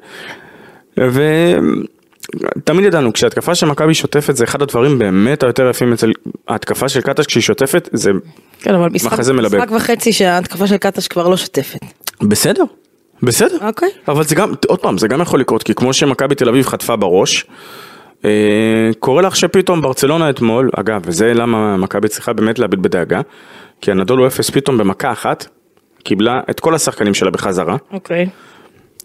[2.35, 6.12] ותמיד ידענו, כשהתקפה של מכבי שוטפת זה אחד הדברים באמת היותר יפים אצל
[6.49, 8.11] ההתקפה של קטש כשהיא שוטפת, זה
[8.61, 9.59] כן, אבל משחק, מחזה מלבב.
[9.59, 11.81] משחק וחצי שההתקפה של קטש כבר לא שוטפת.
[12.23, 12.64] בסדר,
[13.23, 13.57] בסדר.
[13.66, 13.88] אוקיי.
[14.09, 16.97] אבל זה גם, עוד פעם, זה גם יכול לקרות, כי כמו שמכבי תל אביב חטפה
[16.97, 17.47] בראש,
[18.25, 23.21] אה, קורה לך שפתאום ברצלונה אתמול, אגב, וזה למה מכבי צריכה באמת להביט בדאגה,
[23.81, 25.47] כי הנדולו אפס פתאום במכה אחת,
[26.05, 28.29] קיבלה את כל השחקנים שלה בחזרה, אוקיי.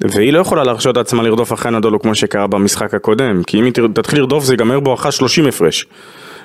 [0.01, 3.73] והיא לא יכולה להרשות לעצמה לרדוף אחרי הנדולו כמו שקרה במשחק הקודם, כי אם היא
[3.93, 5.86] תתחיל לרדוף זה ייגמר בואכה 30 הפרש.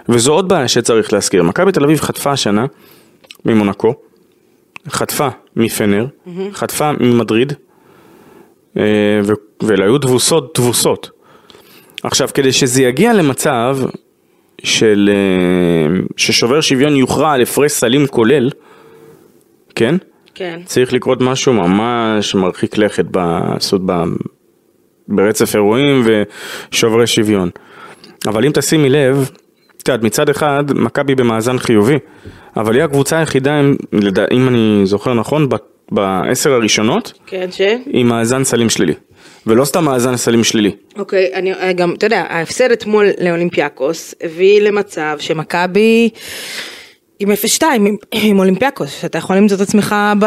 [0.09, 2.67] וזו עוד בעיה שצריך להזכיר, מכבי תל אביב חטפה השנה
[3.45, 3.95] ממונקו,
[4.89, 6.07] חטפה מפנר,
[6.53, 7.53] חטפה ממדריד,
[8.77, 8.83] אה,
[9.63, 11.11] ואלה היו תבוסות תבוסות.
[12.03, 13.79] עכשיו, כדי שזה יגיע למצב
[14.65, 15.11] של...
[15.13, 18.51] אה, ששובר שוויון יוכרע על הפרש סלים כולל,
[19.75, 19.95] כן?
[20.41, 20.61] כן.
[20.65, 23.93] צריך לקרות משהו ממש מרחיק לכת בעשות ב...
[25.09, 27.51] ברצף אירועים ושוברי שוויון.
[28.27, 29.31] אבל אם תשימי לב,
[29.77, 31.99] את יודעת, מצד אחד, מכבי במאזן חיובי,
[32.57, 33.77] אבל היא הקבוצה היחידה, אם,
[34.33, 35.49] אם אני זוכר נכון,
[35.91, 37.61] בעשר הראשונות, כן, ש?
[37.87, 38.95] עם מאזן סלים שלילי.
[39.47, 40.73] ולא סתם מאזן סלים שלילי.
[40.99, 46.11] אוקיי, אני אה, גם, אתה יודע, ההפסד אתמול לאולימפיאקוס הביא למצב שמכבי
[47.21, 50.25] עם 0-2 עם, עם אולימפיאקוס, שאתה יכול למצוא את עצמך ב...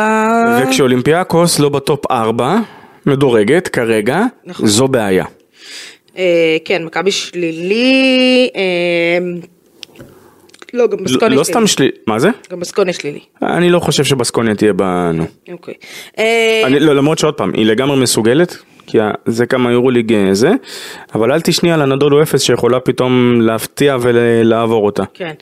[0.64, 2.60] וכשאולימפיאקוס לא ב-top 4,
[3.06, 4.68] מדורגת כרגע, נכון.
[4.68, 5.26] זו בעיה.
[6.18, 9.18] אה, כן, מכבי שלילי, אה,
[10.74, 11.44] לא, גם בסקוני לא שלילי.
[11.44, 12.30] סתם שלילי, מה זה?
[12.52, 13.20] גם בסקוני שלילי.
[13.42, 15.26] אני לא חושב שבסקוניה תהיה בנו.
[15.52, 15.74] אוקיי.
[16.20, 20.52] אה, לא, למרות שעוד פעם, היא לגמרי מסוגלת, כי זה כמה יורוליג אה, זה,
[21.16, 25.04] אבל אל תשני על הנדולו אפס שיכולה פתאום להפתיע ולעבור אותה.
[25.14, 25.34] כן.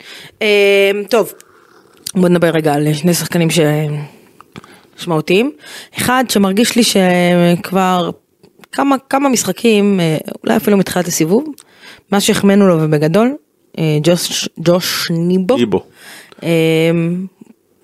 [0.42, 1.32] אה, טוב,
[2.14, 3.60] בוא נדבר רגע על שני שחקנים ש...
[5.02, 5.52] משמעותיים.
[5.98, 8.10] אחד שמרגיש לי שכבר
[8.72, 11.44] כמה, כמה משחקים, אה, אולי אפילו מתחילת הסיבוב,
[12.12, 13.34] מה שהחמאנו לו ובגדול,
[13.78, 15.56] אה, ג'וש, ג'וש ניבו.
[15.56, 15.84] איבו.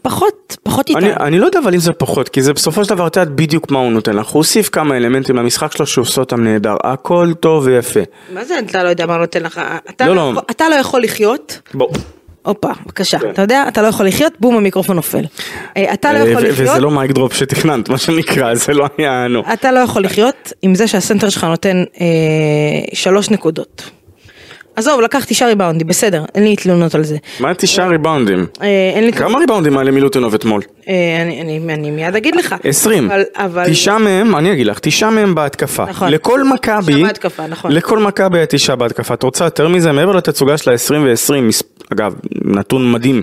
[0.02, 0.98] פחות, פחות איתה.
[0.98, 3.34] אני, אני לא יודע אבל אם זה פחות, כי זה בסופו של דבר, את יודעת
[3.34, 4.26] בדיוק מה הוא נותן לך.
[4.26, 6.76] הוא הוסיף כמה אלמנטים למשחק שלו שהוא עושה אותם נהדר.
[6.84, 8.00] הכל טוב ויפה.
[8.34, 9.60] מה זה אתה לא יודע מה נותן לך?
[9.90, 10.42] אתה לא, לא, לא.
[10.50, 11.88] אתה לא יכול לחיות, בוא.
[12.42, 13.18] הופה, בבקשה.
[13.30, 15.24] אתה יודע, אתה לא יכול לחיות, בום, המיקרופון נופל.
[15.76, 18.86] אה, אתה לא אה, יכול לחיות, וזה לא mic drop שתכננת, מה שנקרא, זה לא
[18.98, 19.42] היה, נו.
[19.52, 22.06] אתה לא יכול לחיות עם זה שהסנטר שלך נותן אה,
[22.94, 23.90] שלוש נקודות.
[24.78, 27.16] עזוב, לקח תשעה ריבאונדים, בסדר, אין לי תלונות על זה.
[27.40, 28.46] מה תשעה ריבאונדים?
[28.62, 30.62] אה, אין לי כמה ריבאונדים היה למילוטינוב אתמול?
[30.88, 32.54] אה, אני, מיד אגיד לך.
[32.64, 33.10] 20.
[33.10, 33.70] אבל, אבל...
[33.70, 35.84] תשעה מהם, אני אגיד לך, תשעה מהם בהתקפה.
[35.84, 36.10] נכון.
[36.10, 37.72] לכל מכבי, תשעה בהתקפה, נכון.
[37.72, 39.14] לכל מכבי היה תשעה בהתקפה.
[39.14, 39.92] את רוצה יותר מזה?
[39.92, 41.62] מעבר לתצוגה של ה-20 ו-20,
[41.92, 42.14] אגב,
[42.44, 43.22] נתון מדהים.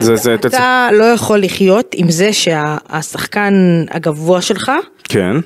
[0.00, 0.54] זה, זה, תצ...
[0.54, 4.72] אתה לא יכול לחיות עם זה שהשחקן הגבוה שלך
[5.04, 5.36] כן,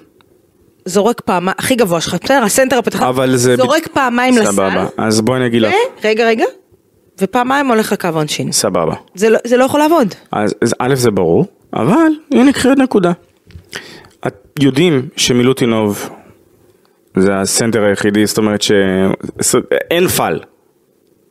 [0.85, 3.01] זורק פעמיים, הכי גבוה שלך, בסדר, הסנטר הפתח.
[3.57, 5.75] זורק פעמיים לסל, סבבה, אז בואי אני אגיד לך.
[6.05, 6.45] רגע רגע,
[7.21, 8.53] ופעמיים הולך לקו העונשין.
[8.53, 8.95] סבבה.
[9.14, 10.14] זה לא- זה לא יכול לעבוד.
[10.33, 13.12] אז, אז א' זה ברור, אבל הנה קחי עוד נקודה.
[14.27, 16.11] את יודעים שמילוטינוב
[17.16, 20.40] זה הסנטר היחידי, זאת אומרת שאין פאל.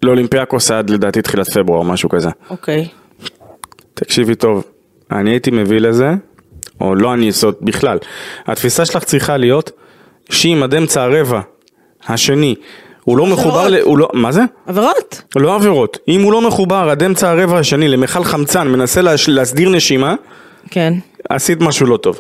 [0.04, 2.30] לאולימפיאקוס עד לדעתי תחילת פברואר, משהו כזה.
[2.50, 2.88] אוקיי.
[3.94, 4.64] תקשיבי טוב,
[5.12, 6.10] אני הייתי מביא לזה,
[6.82, 7.98] או לא אני אעשות בכלל.
[8.46, 9.72] התפיסה שלך צריכה להיות
[10.30, 11.42] שאם עד אמצע הרבע
[12.08, 12.56] השני
[13.04, 13.76] הוא לא מחובר, ל...
[13.76, 14.42] הוא לא, מה זה?
[14.68, 15.22] עבירות.
[15.36, 15.98] לא עבירות.
[16.08, 19.30] אם הוא לא מחובר עד אמצע הרבע השני למכל חמצן, מנסה להש...
[19.30, 20.16] להסדיר נשימה,
[20.72, 20.94] כן.
[21.30, 22.20] עשית משהו לא טוב.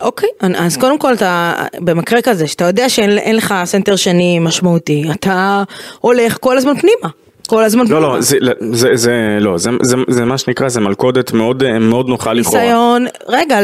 [0.00, 5.04] אוקיי, אז קודם כל אתה, במקרה כזה, שאתה יודע שאין אין לך סנטר שני משמעותי,
[5.14, 5.62] אתה
[6.00, 7.08] הולך כל הזמן פנימה.
[7.50, 8.00] כל הזמן לא.
[8.02, 8.36] לא, זה,
[8.72, 12.60] זה, זה, לא, זה, זה, זה מה שנקרא, זה מלכודת מאוד, אה, מאוד נוחה לכאורה.
[12.60, 13.58] ניסיון, רגע,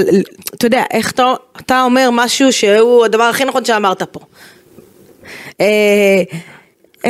[0.55, 4.20] אתה יודע, איך אתה, אתה אומר משהו שהוא הדבר הכי נכון שאמרת פה.
[5.61, 6.22] אה,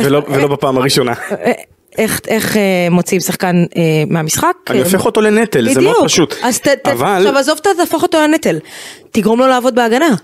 [0.03, 1.13] ולא, ולא בפעם הראשונה.
[1.31, 1.51] אה,
[1.97, 4.55] איך, איך אה, מוציאים שחקן אה, מהמשחק?
[4.69, 6.35] אני הופך אותו לנטל, זה מאוד פשוט.
[6.43, 7.07] אז ת, ת, אבל...
[7.07, 8.59] עכשיו עזוב, תהפוך אותו לנטל.
[9.11, 10.15] תגרום לו לעבוד בהגנה.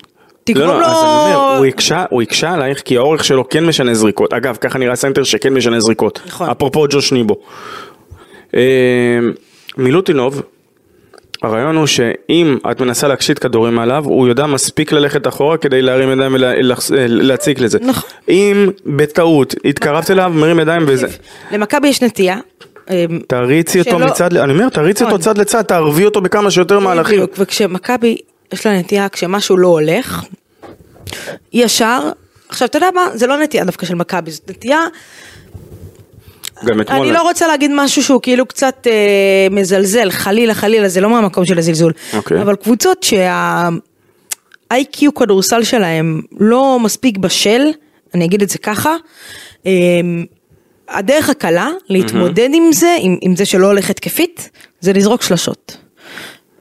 [0.49, 0.86] לא, תגרום לא, לו...
[0.86, 4.34] אז אני אומר, הוא הקשה, הוא הקשה עלייך כי האורך שלו כן משנה זריקות.
[4.34, 6.19] אגב, ככה נראה סנטר שכן משנה זריקות.
[6.25, 6.49] נכון.
[6.49, 7.36] אפרופו ג'וש ניבו.
[8.56, 9.19] אה,
[9.77, 10.41] מילוטינוב,
[11.43, 16.12] הרעיון הוא שאם את מנסה להקשית כדורים עליו, הוא יודע מספיק ללכת אחורה כדי להרים
[16.12, 16.36] ידיים
[16.89, 17.79] ולהציק לזה.
[17.82, 18.10] נכון.
[18.29, 21.08] אם בטעות התקרבת אליו, מרים ידיים וזה.
[21.51, 22.38] למכבי יש נטייה.
[22.89, 25.34] אה, תריצי אותו מצד, אני אומר, תריצי אותו נכון.
[25.34, 27.15] צד לצד, תערבי אותו בכמה שיותר מהלכים.
[27.15, 28.17] בדיוק, וכשמכבי
[28.54, 30.24] יש לה נטייה, כשמשהו לא הולך,
[31.54, 32.10] ישר,
[32.50, 34.82] עכשיו אתה יודע מה, זה לא נטייה דווקא של מכבי, זאת נטייה,
[36.66, 37.00] גם אתמול.
[37.00, 41.46] אני לא רוצה להגיד משהו שהוא כאילו קצת אה, מזלזל, חלילה חלילה, זה לא מהמקום
[41.46, 42.42] של הזלזול, אוקיי.
[42.42, 47.62] אבל קבוצות שה-IQ כדורסל שלהם לא מספיק בשל,
[48.13, 48.96] אני אגיד את זה ככה,
[49.66, 49.72] אה,
[50.89, 55.78] הדרך הקלה להתמודד עם זה, עם, עם זה שלא הולך התקפית, זה לזרוק שלשות.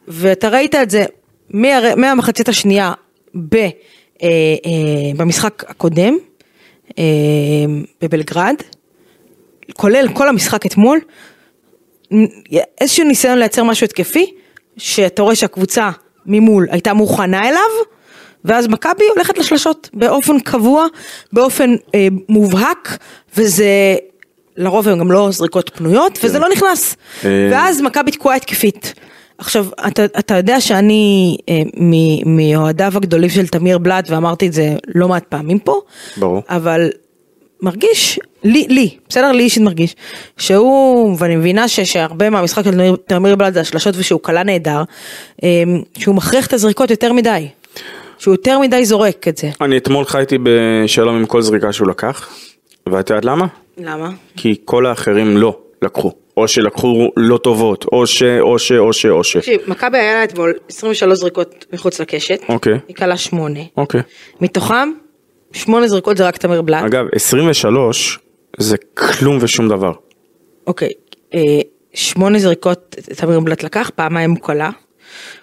[0.08, 1.04] ואתה ראית את זה
[1.52, 2.92] מהר- מהמחצית השנייה
[3.34, 3.68] ב, אה,
[4.22, 4.28] אה,
[5.16, 6.16] במשחק הקודם,
[6.98, 7.04] אה,
[8.02, 8.54] בבלגרד,
[9.72, 10.98] כולל כל המשחק אתמול,
[12.80, 14.32] איזשהו ניסיון לייצר משהו התקפי,
[14.76, 15.90] שאתה רואה שהקבוצה
[16.26, 17.60] ממול הייתה מוכנה אליו,
[18.44, 20.86] ואז מכבי הולכת לשלשות באופן קבוע,
[21.32, 22.98] באופן אה, מובהק,
[23.36, 23.94] וזה
[24.56, 26.96] לרוב הם גם לא זריקות פנויות, וזה לא נכנס.
[27.24, 27.48] אה.
[27.52, 28.94] ואז מכבי תקועה התקפית.
[29.42, 31.62] עכשיו, אתה, אתה יודע שאני אה,
[32.26, 35.80] מאוהדיו הגדולים של תמיר בלאט, ואמרתי את זה לא מעט פעמים פה,
[36.16, 36.42] ברור.
[36.48, 36.90] אבל
[37.62, 39.32] מרגיש, לי, לי, בסדר?
[39.32, 39.96] לי אישית מרגיש,
[40.38, 44.82] שהוא, ואני מבינה ש, שהרבה מהמשחק של תמיר- תמיר בלאט זה השלשות ושהוא קלה נהדר,
[45.44, 45.62] אה,
[45.98, 47.48] שהוא מכריח את הזריקות יותר מדי.
[48.18, 49.50] שהוא יותר מדי זורק את זה.
[49.60, 52.28] אני אתמול חייתי בשלום עם כל זריקה שהוא לקח,
[52.88, 53.46] ואת יודעת למה?
[53.78, 54.10] למה?
[54.36, 56.12] כי כל האחרים לא לקחו.
[56.36, 59.36] או שלקחו לא טובות, או ש, או ש, או ש, או ש.
[59.36, 62.78] תקשיב, מכבי היה לה אתמול 23 זריקות מחוץ לקשת, אוקיי.
[62.88, 64.00] היא כלה 8, אוקיי.
[64.40, 64.90] מתוכם
[65.52, 68.18] 8 זריקות זה רק תמיר בלאט, אגב, 23
[68.58, 69.92] זה כלום ושום דבר.
[70.66, 70.90] אוקיי,
[71.34, 71.40] אה,
[71.94, 74.70] 8 זריקות תמיר בלאט לקח, פעמיים הוא כלה,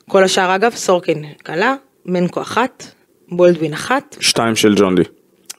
[0.10, 2.84] כל השאר אגב, סורקין כולה, מנקו אחת,
[3.32, 5.04] בולדווין אחת, שתיים של ג'ון די.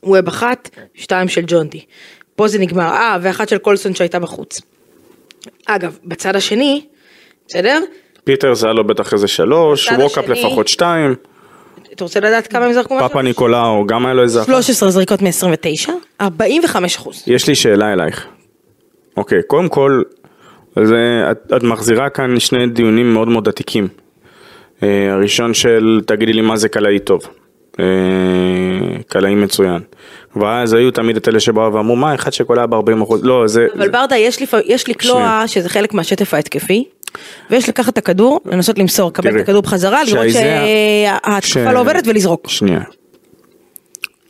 [0.02, 1.80] ווב אחת, שתיים של ג'ון די.
[2.36, 4.60] פה זה נגמר, אה, ואחת של קולסון שהייתה בחוץ.
[5.66, 6.86] אגב, בצד השני,
[7.48, 7.80] בסדר?
[8.24, 11.14] פיטרס היה לו בטח איזה שלוש, ווקאפ לפחות שתיים,
[11.92, 13.08] אתה רוצה לדעת כמה הם זרקו משהו?
[13.08, 14.48] פאפה ניקולאו גם היה לו איזה אחת.
[14.48, 17.24] 13 זריקות מ-29, 45 אחוז.
[17.26, 18.26] יש לי שאלה אלייך.
[19.16, 20.02] אוקיי, קודם כל,
[20.84, 23.88] זה, את, את מחזירה כאן שני דיונים מאוד מאוד עתיקים.
[24.82, 27.22] אה, הראשון של תגידי לי מה זה קלעי טוב.
[27.80, 29.80] אה, קלעי מצוין.
[30.36, 33.84] ואז היו תמיד את אלה שבאו ואמרו מה אחד שקולע ב-40 אחוז, לא זה, אבל
[33.84, 34.54] זה ברדה, יש, לפ...
[34.66, 35.42] יש לקלוע.
[35.46, 36.84] שזה חלק מהשטף ההתקפי,
[37.50, 42.02] ויש לקחת את הכדור, לנסות למסור, לקבל את הכדור בחזרה, לראות שההתקפה ש- לא עובדת
[42.06, 42.48] ולזרוק.
[42.48, 42.80] שנייה.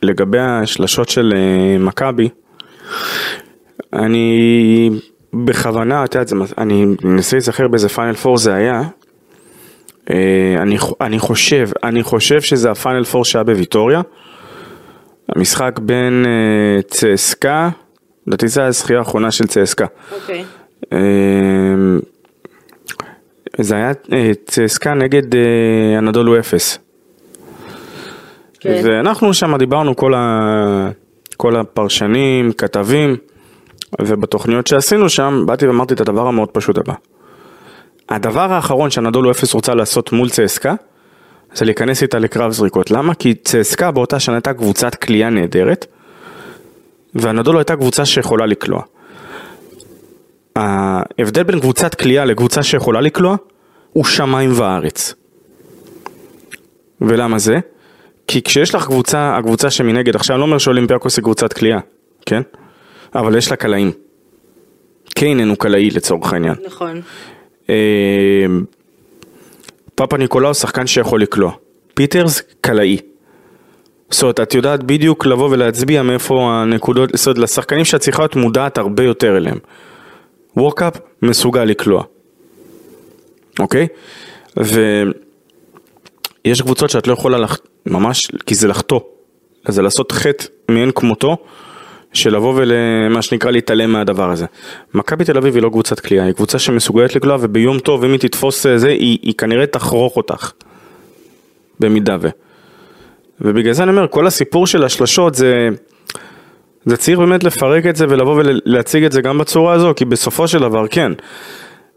[0.03, 2.29] לגבי השלשות של אה, מכבי,
[3.93, 4.89] אני
[5.33, 8.81] בכוונה, את יודעת, אני מנסה להיזכר באיזה פיינל פור זה היה.
[10.11, 14.01] אה, אני, אני חושב, אני חושב שזה הפיינל פור שהיה בוויטוריה.
[15.35, 17.69] המשחק בין אה, צסקה,
[18.27, 19.85] לדעתי זה הזכייה האחרונה של צסקה.
[20.11, 20.43] אוקיי.
[20.93, 20.99] אה,
[23.57, 26.79] זה היה אה, צסקה נגד אה, אנאדולו אפס.
[28.59, 28.81] כן.
[28.83, 30.89] ואנחנו שם דיברנו כל, ה...
[31.37, 33.15] כל הפרשנים, כתבים,
[34.01, 36.93] ובתוכניות שעשינו שם, באתי ואמרתי את הדבר המאוד פשוט הבא.
[38.11, 40.73] הדבר האחרון שאנדולו אפס רוצה לעשות מול צסקה,
[41.53, 42.91] זה להיכנס איתה לקרב זריקות.
[42.91, 43.13] למה?
[43.13, 45.85] כי צסקה באותה שנה הייתה קבוצת כליאה נהדרת,
[47.15, 48.81] ואנדולו הייתה קבוצה שיכולה לקלוע.
[50.55, 53.35] ההבדל בין קבוצת כליאה לקבוצה שיכולה לקלוע,
[53.93, 55.13] הוא שמיים וארץ.
[57.01, 57.59] ולמה זה?
[58.27, 61.79] כי כשיש לך קבוצה, הקבוצה שמנגד, עכשיו אני לא אומר שאולימפיאקוס היא קבוצת קליעה,
[62.25, 62.41] כן?
[63.15, 63.91] אבל יש לה קלעים.
[65.09, 66.55] קיינן הוא קלעי לצורך העניין.
[66.65, 67.01] נכון.
[67.69, 67.75] אה,
[69.95, 71.51] פפניקולאו שחקן שיכול לקלוע.
[71.93, 72.97] פיטרס קלעי.
[74.11, 78.35] זאת אומרת, את יודעת בדיוק לבוא ולהצביע מאיפה הנקודות, זאת אומרת, לשחקנים שאת צריכה להיות
[78.35, 79.57] מודעת הרבה יותר אליהם.
[80.57, 82.03] וורקאפ מסוגל לקלוע.
[83.59, 83.87] אוקיי?
[84.57, 87.59] ויש קבוצות שאת לא יכולה לח...
[87.85, 88.99] ממש, כי זה לחטוא.
[89.67, 91.37] זה לעשות חטא מאין כמותו,
[92.13, 94.45] של לבוא ולמה שנקרא להתעלם מהדבר הזה.
[94.93, 98.19] מכבי תל אביב היא לא קבוצת כליאה, היא קבוצה שמסוגלת לקלוע וביום טוב אם היא
[98.19, 100.51] תתפוס אה, זה, היא, היא כנראה תחרוך אותך.
[101.79, 102.27] במידה ו...
[103.41, 105.69] ובגלל זה אני אומר, כל הסיפור של השלשות זה...
[106.85, 110.47] זה צריך באמת לפרק את זה ולבוא ולהציג את זה גם בצורה הזו, כי בסופו
[110.47, 111.11] של דבר כן,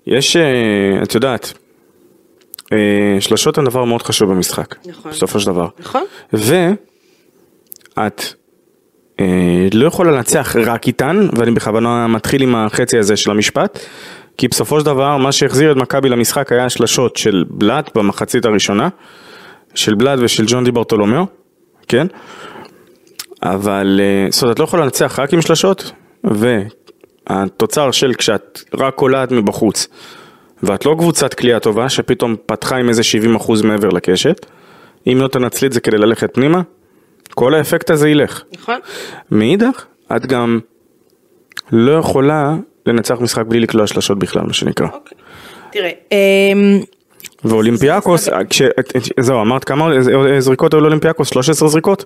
[0.07, 1.53] יש, אה, את יודעת,
[2.73, 5.13] אה, שלשות הן דבר מאוד חשוב במשחק, נכון.
[5.13, 5.69] בסופו של דבר.
[5.79, 6.03] נכון.
[6.33, 8.23] ואת
[9.73, 13.79] לא יכולה לנצח רק איתן, ואני בכוונה מתחיל עם החצי הזה של המשפט,
[14.39, 18.89] כי בסופו של דבר מה שהחזיר את מכבי למשחק היה השלשות של בלאט במחצית הראשונה,
[19.75, 21.27] של בלאט ושל ג'ון די ברטולומיאו,
[21.89, 22.07] כן?
[23.43, 25.93] אבל אה, זאת אומרת, את לא יכולה לנצח רק עם שלשות,
[26.25, 29.89] והתוצר של כשאת רק קולעת מבחוץ,
[30.63, 33.03] ואת לא קבוצת כליאה טובה, שפתאום פתחה עם איזה
[33.39, 34.47] 70% מעבר לקשת,
[35.07, 36.63] אם לא תנצלי את זה כדי ללכת פנימה,
[37.35, 38.43] כל האפקט הזה ילך.
[38.55, 38.79] נכון.
[39.31, 39.85] מאידך,
[40.17, 40.59] את גם
[41.73, 42.55] לא יכולה
[42.87, 44.87] לנצח משחק בלי לקלוע שלשות בכלל, מה שנקרא.
[44.87, 45.19] אוקיי.
[45.73, 46.81] תראה, אמ,
[47.45, 48.63] ואולימפיאקוס, כש-
[49.21, 49.89] זהו, אמרת כמה
[50.39, 51.29] זריקות היו לאולימפיאקוס?
[51.29, 52.05] 13 זריקות?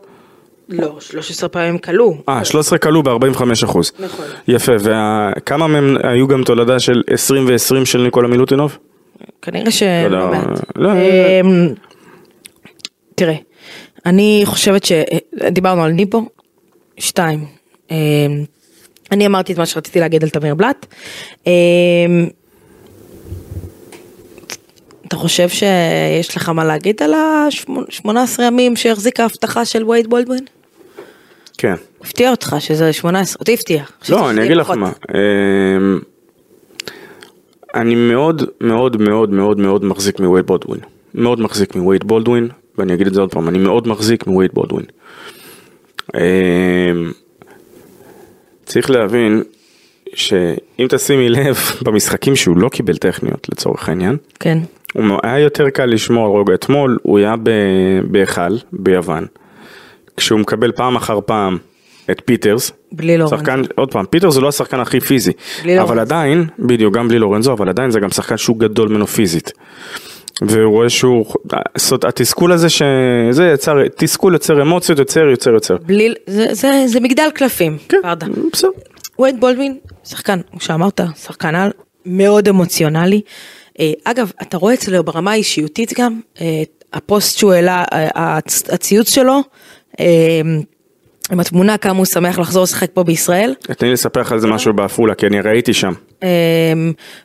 [0.68, 2.16] לא, 13 פעמים כלו.
[2.28, 3.92] אה, 13 כלו ב-45 אחוז.
[3.98, 4.24] נכון.
[4.48, 8.78] יפה, וכמה מהם היו גם תולדה של 20 ו-20 של ניקולה מילוטינוב?
[9.42, 9.82] כנראה ש...
[9.82, 10.46] לא, לא מעט.
[10.76, 11.68] לא, אמ,
[13.14, 13.34] תראה,
[14.08, 14.92] אני חושבת ש...
[15.50, 16.28] דיברנו על ניפו,
[16.98, 17.44] שתיים.
[17.90, 17.96] אמ,
[19.12, 20.86] אני אמרתי את מה שרציתי להגיד על תמיר בלאט.
[21.46, 21.52] אמ,
[25.06, 30.44] אתה חושב שיש לך מה להגיד על ה-18 ימים שהחזיקה ההבטחה של וייד בולדווין?
[31.58, 31.74] כן.
[32.00, 33.82] הפתיע אותך שזה 18, אותי הפתיע.
[34.08, 34.70] לא, אני אגיד לך.
[34.70, 34.92] מה.
[35.14, 35.98] אמ,
[37.74, 40.80] אני מאוד מאוד מאוד מאוד מאוד מחזיק מווייד בולדווין.
[41.14, 44.86] מאוד מחזיק מווייד בולדווין, ואני אגיד את זה עוד פעם, אני מאוד מחזיק מווייד בולדווין.
[46.14, 47.12] אמ,
[48.66, 49.42] צריך להבין
[50.14, 54.58] שאם תשימי לב במשחקים שהוא לא קיבל טכניות לצורך העניין, כן.
[54.94, 56.54] הוא היה יותר קל לשמור על רוגע.
[56.54, 57.34] אתמול הוא היה
[58.10, 59.26] בהיכל ביוון,
[60.16, 61.58] כשהוא מקבל פעם אחר פעם
[62.10, 63.36] את פיטרס, בלי לורנזו.
[63.36, 66.00] שחקן, עוד פעם, פיטרס הוא לא השחקן הכי פיזי, בלי אבל לורנזו.
[66.00, 69.52] עדיין, בדיוק, גם בלי לורנזו, אבל עדיין זה גם שחקן שהוא גדול ממנו פיזית.
[70.42, 71.26] והוא רואה שהוא,
[71.76, 75.76] זאת אומרת, התסכול הזה שזה יצר, תסכול יוצר אמוציות, יוצר, יוצר, יוצר.
[75.76, 78.26] בלי, זה, זה, זה מגדל קלפים, כן, ברדה.
[78.52, 78.70] בסדר.
[79.18, 81.70] וייד בולדווין, שחקן, כמו שאמרת, שחקן על,
[82.06, 83.20] מאוד אמוציונלי.
[83.80, 89.14] אה, אגב, אתה רואה אצלו ברמה האישיותית גם, אה, הפוסט שהוא העלה, אה, הצ- הציוץ
[89.14, 89.40] שלו,
[91.30, 93.54] עם התמונה כמה הוא שמח לחזור לשחק פה בישראל.
[93.62, 95.92] תני לי לספר לך על זה משהו בעפולה, כי אני ראיתי שם.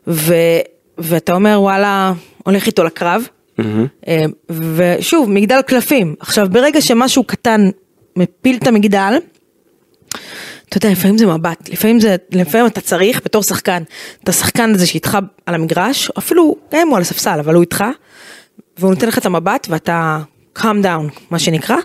[0.08, 0.34] ו,
[0.98, 3.28] ואתה אומר וואלה, הולך איתו לקרב.
[4.08, 6.16] אה, ושוב, מגדל קלפים.
[6.20, 7.70] עכשיו, ברגע שמשהו קטן
[8.16, 9.14] מפיל את המגדל,
[10.70, 13.84] אתה יודע, לפעמים זה מבט, לפעמים זה, לפעמים אתה צריך בתור שחקן,
[14.24, 17.84] את השחקן הזה שאיתך על המגרש, אפילו, גם אם הוא על הספסל, אבל הוא איתך,
[18.78, 20.20] והוא נותן לך את המבט ואתה
[20.60, 21.76] calm down, מה שנקרא,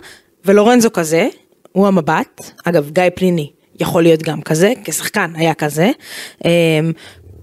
[0.45, 1.27] ולורנזו כזה,
[1.71, 5.91] הוא המבט, אגב, גיא פניני יכול להיות גם כזה, כשחקן היה כזה,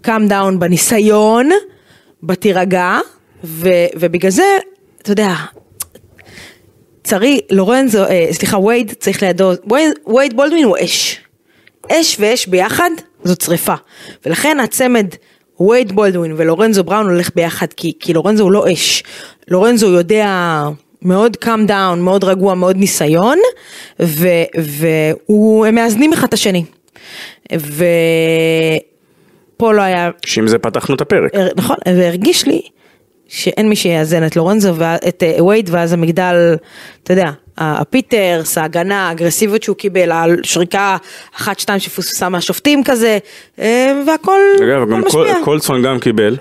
[0.07, 1.51] calm down בניסיון,
[2.23, 2.99] בתירגע,
[3.45, 4.57] ו, ובגלל זה,
[5.03, 5.35] אתה יודע,
[7.05, 11.21] צריך, לורנזו, אה, סליחה, וייד צריך לידו, וייד, וייד בולדווין הוא אש.
[11.92, 12.90] אש ואש ביחד,
[13.25, 13.75] זאת שריפה.
[14.27, 15.07] ולכן הצמד
[15.61, 19.03] וייד בולדווין ולורנזו בראון הולך ביחד, כי, כי לורנזו הוא לא אש.
[19.49, 20.62] לורנזו יודע
[21.03, 23.38] מאוד calm down, מאוד רגוע, מאוד ניסיון,
[24.03, 24.29] ו,
[25.19, 26.64] והם מאזנים אחד את השני.
[29.57, 31.31] ופה לא היה שעם זה פתחנו את הפרק.
[31.57, 32.62] נכון, והרגיש לי
[33.29, 36.57] שאין מי שיאזן את לורנזו ואת אה, וייד ואז המגדל,
[37.03, 40.97] אתה יודע, הפיטרס, ההגנה, האגרסיביות שהוא קיבל, השריקה
[41.37, 43.19] אחת שתיים שפוספסה מהשופטים כזה,
[43.59, 45.03] אה, והכל אגב, גם.
[45.45, 46.37] קולסון גם קיבל.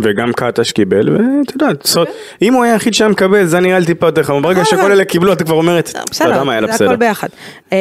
[0.00, 1.68] וגם קטש קיבל, ואתה יודע,
[2.42, 4.40] אם הוא היה היחיד שהיה מקבל, זה נראה לי טיפה יותר חמור.
[4.40, 6.26] ברגע נכון, שכל אלה קיבלו, אתה כבר אומרת, יודע בסדר,
[6.78, 6.84] זה.
[6.84, 7.28] הכל ביחד.
[7.72, 7.78] אה,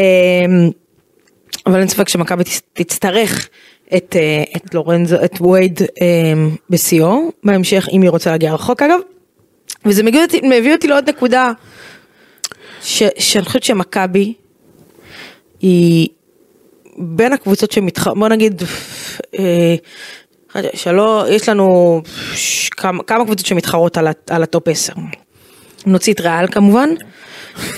[1.65, 3.49] אבל אין ספק שמכבי תצ- תצטרך
[3.97, 6.33] את, אה, את לורנזו, את וייד אה,
[6.69, 8.99] בשיאו, בהמשך אם היא רוצה להגיע רחוק אגב.
[9.85, 11.51] וזה מביא אותי, מביא אותי לעוד נקודה,
[12.83, 14.33] ש, שאני חושבת שמכבי
[15.61, 16.07] היא
[16.97, 18.07] בין הקבוצות שמתח...
[18.07, 18.63] בוא נגיד,
[19.39, 19.75] אה,
[20.73, 22.01] שלא, יש לנו
[22.71, 24.93] כמה, כמה קבוצות שמתחרות על, על ה top 10.
[25.85, 26.89] נוציא את ריאל כמובן.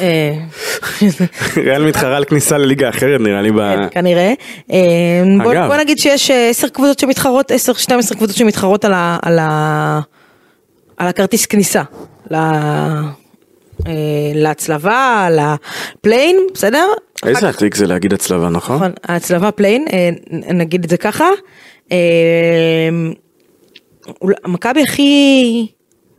[0.02, 0.34] אה,
[1.58, 3.52] ריאל מתחרה על כניסה לליגה אחרת נראה לי.
[3.52, 4.34] ב- כן, כנראה.
[4.72, 8.86] אה, בוא, נגיד שיש אה, עשר קבוצות שמתחרות, עשר, 12 קבוצות שמתחרות
[9.22, 9.40] על,
[11.00, 11.82] הכרטיס כניסה.
[13.88, 16.86] אה, להצלבה, ל play-in, בסדר?
[17.26, 18.76] איזה עתיק זה להגיד הצלבה, נכון?
[18.76, 20.10] נכון, ההצלבה play-in, אה,
[20.54, 21.26] נגיד את זה ככה.
[21.92, 21.98] אה,
[24.48, 25.68] מכבי הכי,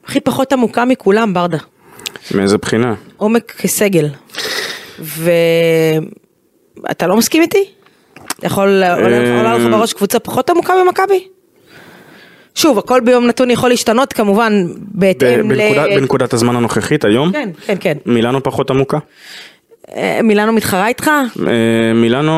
[0.05, 1.59] הכי פחות עמוקה מכולם, ברדה.
[2.35, 2.95] מאיזה בחינה?
[3.17, 4.09] עומק סגל.
[4.99, 6.07] ואתה
[7.07, 7.65] לא מסכים איתי?
[8.43, 8.95] יכול, עולה
[9.39, 11.25] עולה לך בראש קבוצה פחות עמוקה ממכבי?
[12.55, 15.57] שוב, הכל ביום נתון יכול להשתנות כמובן בהתאם ל...
[15.97, 17.33] בנקודת- הזמן הנוכחית היום?
[17.33, 17.97] כן, כן, כן.
[18.07, 18.99] מילאנו פחות עמוקה?
[19.97, 21.11] אה, מילאנו מתחרה איתך?
[21.47, 21.53] אה,
[21.95, 22.33] מילאנו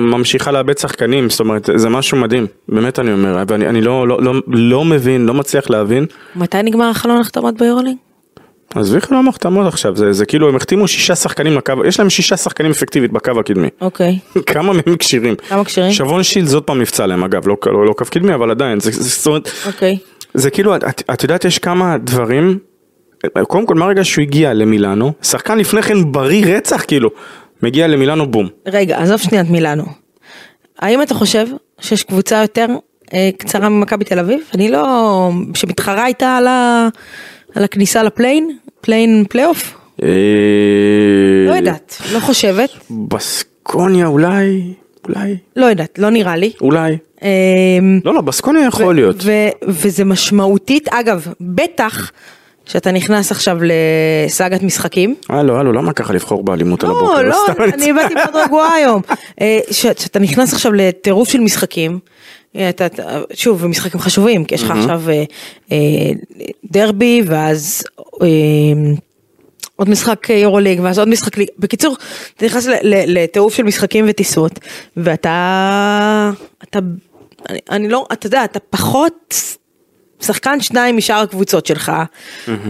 [0.00, 4.22] ממשיכה לאבד שחקנים, זאת אומרת, זה משהו מדהים, באמת אני אומר, ואני אני לא, לא,
[4.22, 6.06] לא, לא מבין, לא מצליח להבין.
[6.36, 7.96] מתי נגמר החלון החתמות ביורלינג?
[8.74, 12.36] עזבי חלום החתמות עכשיו, זה, זה כאילו הם החתימו שישה שחקנים לקו, יש להם שישה
[12.36, 13.68] שחקנים אפקטיבית בקו הקדמי.
[13.80, 14.18] אוקיי.
[14.52, 15.34] כמה מהם כשירים?
[15.48, 15.92] כמה כשירים?
[15.92, 18.90] שבון שילד עוד פעם נפצע להם אגב, לא, לא, לא קו קדמי אבל עדיין, זה,
[18.90, 19.98] זה, זאת אומרת, אוקיי.
[20.34, 22.58] זה כאילו, את, את יודעת יש כמה דברים,
[23.42, 27.10] קודם כל מהרגע שהוא הגיע למילאנו, שחקן לפני כן בריא רצח כאילו,
[27.62, 28.48] מגיע למילאנו בום.
[28.66, 29.84] רגע, עזוב שנייה את מילאנו.
[30.78, 31.46] האם אתה חושב
[31.80, 32.66] שיש קבוצה יותר
[33.14, 34.40] אה, קצרה ממכבי תל אביב?
[34.54, 35.30] אני לא...
[35.54, 36.88] שמתחרה איתה על, ה...
[37.54, 38.56] על הכניסה ל play-in?
[38.80, 39.76] play-in פלייאוף?
[40.02, 40.08] אה,
[41.48, 42.70] לא יודעת, לא חושבת.
[42.90, 44.74] בסקוניה אולי,
[45.08, 46.52] אולי, לא יודעת, לא נראה לי.
[46.60, 46.96] אולי.
[47.22, 47.28] אה,
[48.04, 49.16] לא, לא, בסקוניה יכול להיות.
[49.68, 52.10] וזה משמעותית, אגב, בטח
[52.64, 55.14] שאתה נכנס עכשיו לסאגת משחקים.
[55.28, 57.22] הלו, הלו, למה ככה לבחור באלימות על הבוקר?
[57.22, 59.02] לא, לא, סתם אני באתי מאוד רגועה היום.
[59.40, 61.98] אה, שאתה נכנס עכשיו לטירוף של משחקים,
[62.56, 65.24] אתה, אתה- שוב, משחקים חשובים, כי יש לך עכשיו אה,
[65.72, 65.76] אה,
[66.64, 67.84] דרבי, ואז
[68.22, 68.26] אה,
[69.76, 71.48] עוד משחק יורוליג, ואז עוד משחק ליג.
[71.58, 71.96] בקיצור,
[72.36, 74.58] אתה נכנס לטירוף של משחקים וטיסות,
[74.96, 76.30] ואתה,
[76.62, 76.78] אתה,
[77.48, 79.34] אני, אני לא, אתה יודע, אתה פחות
[80.22, 81.92] שחקן שניים משאר הקבוצות שלך,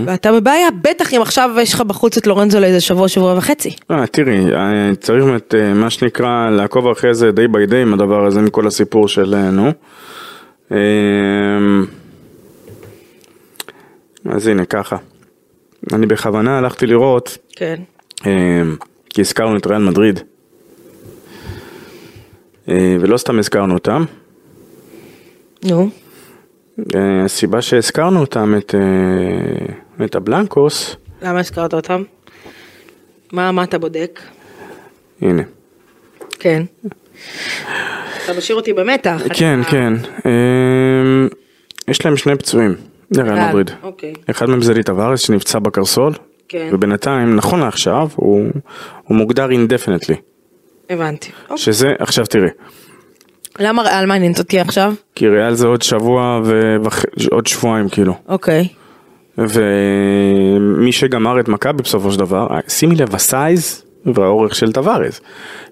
[0.05, 3.77] ואתה בבעיה, בטח אם עכשיו יש לך בחוץ את לורנזו לאיזה שבוע, שבוע וחצי.
[3.91, 7.95] אה, תראי, אה, צריך באמת, אה, מה שנקרא, לעקוב אחרי זה די ביי די עם
[7.95, 9.73] הדבר הזה, מכל הסיפור של, אה, נו.
[14.25, 14.97] אז הנה, ככה.
[15.93, 17.81] אני בכוונה הלכתי לראות, כן.
[19.11, 20.21] כי הזכרנו את ריאל מדריד.
[22.69, 24.05] ולא סתם הזכרנו אותם.
[25.65, 25.81] נו.
[25.81, 26.10] אה,
[27.25, 32.03] הסיבה שהזכרנו אותם, את, אה, את הבלנקוס, למה הזכרת אותם?
[33.33, 34.21] מה, מה אתה בודק?
[35.23, 35.43] הנה.
[36.38, 36.62] כן.
[38.25, 39.23] אתה משאיר אותי במתח.
[39.35, 39.93] כן, אתה- כן.
[40.27, 41.27] אה,
[41.88, 42.75] יש להם שני פצועים,
[43.16, 43.71] לריאל אה, מדריד.
[43.83, 44.12] אוקיי.
[44.31, 46.12] אחד מהם זה אדי טווארז שנפצע בקרסול,
[46.49, 46.69] כן.
[46.73, 48.47] ובינתיים, נכון לעכשיו, הוא,
[49.05, 50.16] הוא מוגדר indefinitely.
[50.90, 51.31] הבנתי.
[51.43, 51.59] אוקיי.
[51.59, 52.49] שזה, עכשיו תראי,
[53.61, 54.93] למה ריאל מעניינת אותי עכשיו?
[55.15, 58.15] כי ריאל זה עוד שבוע ועוד שבועיים כאילו.
[58.29, 58.69] אוקיי.
[59.39, 63.83] ומי שגמר את מכבי בסופו של דבר, שימי לב ה size
[64.15, 65.21] והאורך של טווארז.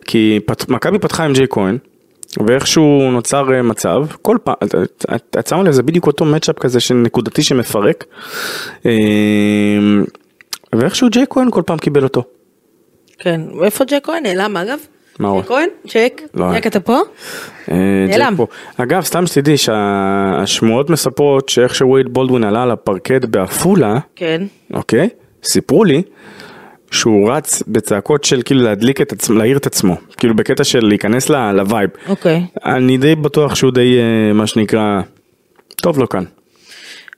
[0.04, 1.78] כי פת, מכבי פתחה עם ג'ייק כהן,
[2.46, 4.74] ואיכשהו נוצר אה, מצב, כל פעם, את-
[5.38, 8.04] את- שמה לב, זה בדיוק אותו matchup כזה של נקודתי שמפרק.
[8.86, 8.92] אה,
[10.72, 12.24] ואיכשהו ג'ייק כהן כל פעם קיבל אותו.
[13.18, 13.40] כן.
[13.64, 14.22] איפה ג'ייק כהן?
[14.22, 14.78] נעלם אגב?
[15.18, 15.40] מה הוא?
[15.40, 15.68] ג'ייק כהן?
[15.94, 16.22] ג'ייק?
[16.34, 16.52] לא.
[16.54, 17.00] ג'ייק אתה פה?
[17.70, 17.76] אה,
[18.08, 18.34] נעלם.
[18.76, 24.42] אגב, סתם שתדעי שהשמועות מספרות שאיך שווייד בולדווין עלה על הפרקט בעפולה, כן.
[24.72, 25.08] אוקיי?
[25.44, 26.02] סיפרו לי
[26.90, 31.30] שהוא רץ בצעקות של כאילו להדליק את עצמו, להעיר את עצמו, כאילו בקטע של להיכנס
[31.30, 31.90] ל vibe.
[32.08, 32.46] אוקיי.
[32.64, 35.00] אני די בטוח שהוא די, אה, מה שנקרא,
[35.76, 36.24] טוב לו כאן.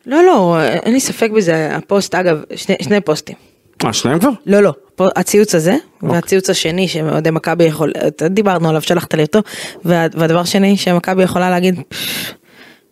[0.06, 1.76] לא, לא, אין לי ספק בזה.
[1.76, 3.36] הפוסט, אגב, שני, שני פוסטים.
[3.84, 4.30] אה, שניים כבר?
[4.46, 4.72] לא, לא,
[5.16, 6.10] הציוץ הזה, אוקיי.
[6.16, 7.92] והציוץ השני שאוהדי מכבי יכול,
[8.30, 9.38] דיברנו עליו, שלחת לי אותו,
[9.84, 12.34] וה, והדבר שני, שמכבי יכולה להגיד, "פפ,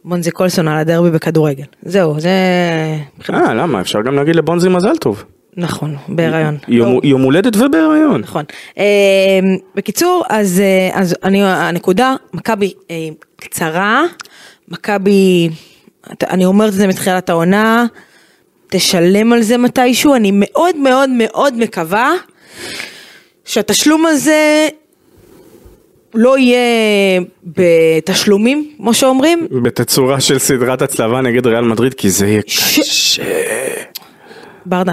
[0.05, 1.65] בונזי קולסון על הדרבי בכדורגל.
[1.83, 2.29] זהו, זה...
[3.31, 3.81] אה, למה?
[3.81, 5.25] אפשר גם להגיד לבונזי מזל טוב.
[5.57, 6.59] נכון, בהיריון.
[6.69, 8.21] יום, יום הולדת ובהיריון.
[8.21, 8.45] נכון.
[8.79, 8.85] אה,
[9.75, 14.03] בקיצור, אז, אה, אז אני, הנקודה, מכבי אה, קצרה,
[14.69, 15.49] מכבי,
[16.31, 17.87] אני אומרת את זה מתחילת העונה,
[18.71, 22.13] תשלם על זה מתישהו, אני מאוד מאוד מאוד מקווה
[23.45, 24.69] שהתשלום הזה
[26.15, 26.59] לא יהיה
[27.45, 33.23] בתשלומים, כמו שאומרים, בתצורה של סדרת הצלבה נגד ריאל מדריד, כי זה יהיה ש- קשה.
[34.67, 34.93] ברדה,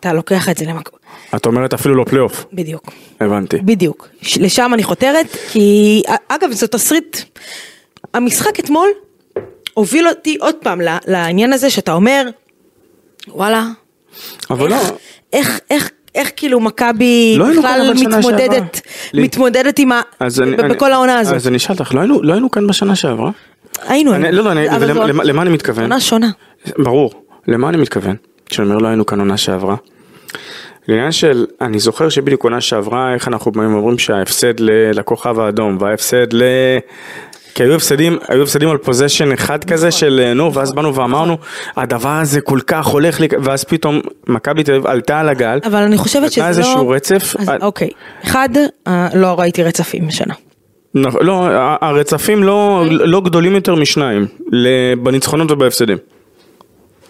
[0.00, 0.98] אתה לוקח את זה למקום,
[1.36, 2.46] את אומרת אפילו לא פלייאוף.
[2.52, 2.90] בדיוק.
[3.20, 3.56] הבנתי.
[3.58, 4.08] בדיוק,
[4.40, 7.16] לשם אני חותרת, כי אגב זה תסריט,
[8.14, 8.88] המשחק אתמול
[9.74, 12.28] הוביל אותי עוד פעם לעניין הזה שאתה אומר,
[13.30, 13.66] וואלה,
[14.50, 14.90] אבל לא, איך,
[15.32, 18.80] איך, איך, איך כאילו מכבי לא בכלל מתמודדת.
[19.14, 20.00] מתמודדת עם ה...
[20.20, 21.34] אז אני, ב- אני- בכל העונה הזאת.
[21.34, 23.30] אז אני אשאל אותך, לא היינו, לא היינו כאן בשנה שעברה?
[23.82, 25.82] היינו, אני, לא, לא, אני, אבל ולמה- זו למה, למה אני מתכוון?
[25.82, 26.30] עונה שונה.
[26.78, 27.12] ברור,
[27.48, 28.16] למה אני מתכוון?
[28.46, 29.76] כשאני אומר לא היינו כאן עונה שעברה.
[30.88, 34.54] לעניין של, אני זוכר שבדיוק עונה שעברה, איך אנחנו באים ואומרים שההפסד
[34.94, 36.42] לכוכב האדום, וההפסד ל...
[37.58, 41.36] כי היו הפסדים, היו הפסדים על פוזיישן אחד כזה של אה, נו, ואז באנו ואמרנו,
[41.76, 45.96] הדבר הזה כל כך הולך ואז פתאום מכבי תל אביב עלתה על הגל, אבל אני
[45.98, 46.58] חושבת שזה נתנה לא...
[46.66, 47.36] איזשהו רצף.
[47.38, 47.88] אז, אה, אוקיי,
[48.24, 48.48] אחד,
[48.86, 50.34] אה, לא ראיתי רצפים השנה.
[50.94, 51.48] נכון, לא,
[51.80, 54.26] הרצפים לא, לא גדולים יותר משניים,
[55.02, 55.98] בניצחונות ובהפסדים.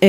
[0.03, 0.09] אמ,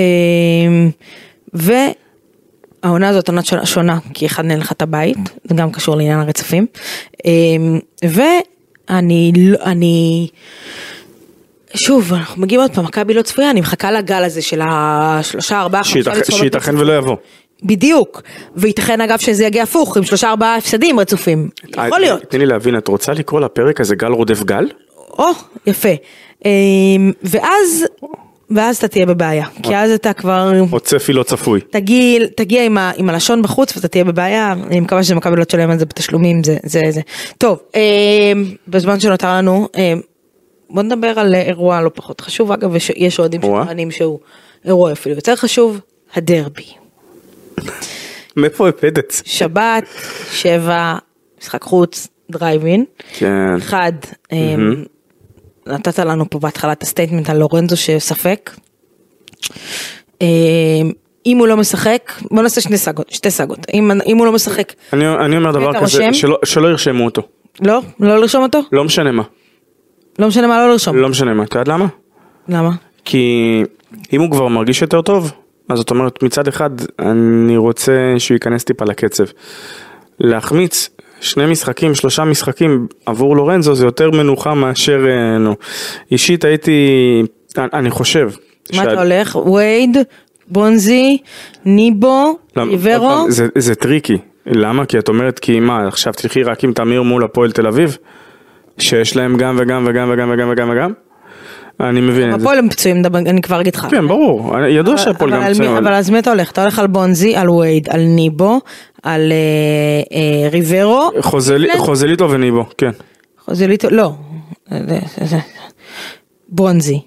[1.53, 6.65] והעונה הזאת עונה שונה- כי אחד נהל לך את הבית, זה גם קשור לעניין הרצפים.
[7.25, 7.79] אמ,
[8.89, 10.27] ואני, לא- אני,
[11.73, 15.83] שוב, אנחנו מגיעים עוד פעם, מכבי לא צפויה, אני מחכה לגל הזה של השלושה, ארבעה,
[15.83, 16.77] חמישה ניצחונות שייתכן.
[16.77, 17.15] ולא יבוא.
[17.63, 18.21] בדיוק,
[18.55, 22.21] וייתכן אגב שזה יגיע הפוך, עם שלושה ארבעה הפסדים רצופים, יכול אה, להיות.
[22.21, 24.67] תני לי להבין, את רוצה לקרוא לפרק הזה גל רודף גל?
[25.19, 25.25] או,
[25.67, 25.89] יפה.
[26.45, 27.85] אמ, ואז,
[28.51, 30.51] ואז אתה תהיה בבעיה, כי אז אתה כבר...
[30.71, 31.61] או צפי לא צפוי?
[31.61, 35.71] תגיע, תגיע עם, ה, עם הלשון בחוץ ואתה תהיה בבעיה, אני מקווה שמכבי לא תשלם
[35.71, 37.01] על זה בתשלומים, זה זה זה.
[37.37, 37.81] טוב, אה,
[38.67, 39.93] בזמן שנותר לנו, אה,
[40.69, 43.41] בוא נדבר על אירוע לא פחות חשוב, אגב, יש, אוהדים?
[43.41, 44.19] שטוענים שהוא
[44.65, 45.79] אירוע אפילו יותר חשוב,
[46.13, 46.67] הדרבי.
[48.37, 49.21] מאיפה הפדת?
[49.25, 49.83] שבת,
[50.31, 50.95] שבע,
[51.41, 52.86] משחק חוץ, דרייב אין.
[53.17, 53.55] כן.
[53.57, 53.93] אחד,
[54.31, 54.55] אה,
[55.72, 58.51] נתת לנו פה בהתחלה את ה statement על לורנזו שספק.
[60.22, 60.28] אה,
[61.26, 63.59] אם הוא לא משחק, בוא נעשה שני סאגות, שתי סאגות.
[63.74, 66.13] אם, אם הוא לא משחק, אני, אני אומר דבר כזה?
[66.13, 67.22] שלא, שלא ירשמו אותו.
[67.61, 67.82] לא?
[67.99, 68.59] לא לרשום אותו?
[68.72, 69.24] לא משנה מה.
[70.20, 70.97] לא משנה מה לא לרשום.
[70.97, 71.43] לא משנה מה.
[71.43, 71.86] את יודעת למה?
[72.47, 72.72] למה?
[73.05, 73.63] כי
[74.13, 75.32] אם הוא כבר מרגיש יותר טוב,
[75.70, 79.24] אז זאת אומרת מצד אחד אני רוצה שהוא ייכנס טיפה לקצב.
[80.20, 80.89] להחמיץ
[81.22, 85.55] שני משחקים, שלושה משחקים עבור לורנזו זה יותר מנוחה מאשר, אה, נו.
[86.11, 86.78] אישית הייתי,
[87.57, 88.30] אני- חושב.
[88.76, 89.36] מה אתה הולך?
[89.36, 89.97] וייד,
[90.47, 91.17] בונזי,
[91.65, 92.38] ניבו,
[93.30, 94.17] זה, זה tricky.
[94.45, 94.86] למה?
[94.86, 97.97] כי את אומרת כי מה, עכשיו תלכי רק עם תמיר מול הפועל תל אביב?
[98.78, 100.91] שיש להם גם וגם וגם וגם וגם וגם וגם?
[101.80, 102.43] אני מבין את זה.
[102.45, 103.88] הפועל הם פצועים, אני כבר אגיד לך.
[103.91, 105.71] כן, ברור, ידוע שהפועל גם פצועים.
[105.75, 106.51] אבל אז מי אתה הולך?
[106.51, 108.59] אתה הולך על בונזי, על וייד, על ניבו,
[109.03, 109.38] על אה,
[110.17, 111.09] אה, ריברו.
[111.21, 112.91] חוזלי- חוזליטו וניבו, כן.
[113.45, 114.11] חוזליטו, לא.
[116.49, 116.99] בונזי,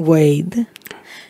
[0.00, 0.54] וייד,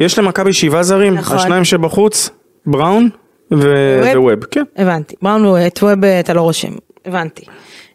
[0.01, 1.36] יש למכבי שבעה זרים, נכון.
[1.36, 2.30] השניים שבחוץ,
[2.66, 3.09] בראון?
[3.51, 4.62] וווב, כן.
[4.76, 5.14] הבנתי.
[5.24, 6.68] אמרנו, את ווב אתה לא רושם,
[7.07, 7.45] הבנתי.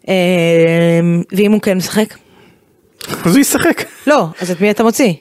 [0.10, 0.14] אה,
[1.32, 2.14] ואם הוא כן משחק?
[3.26, 3.84] אז הוא ישחק.
[4.08, 5.14] לא, אז את מי אתה מוציא?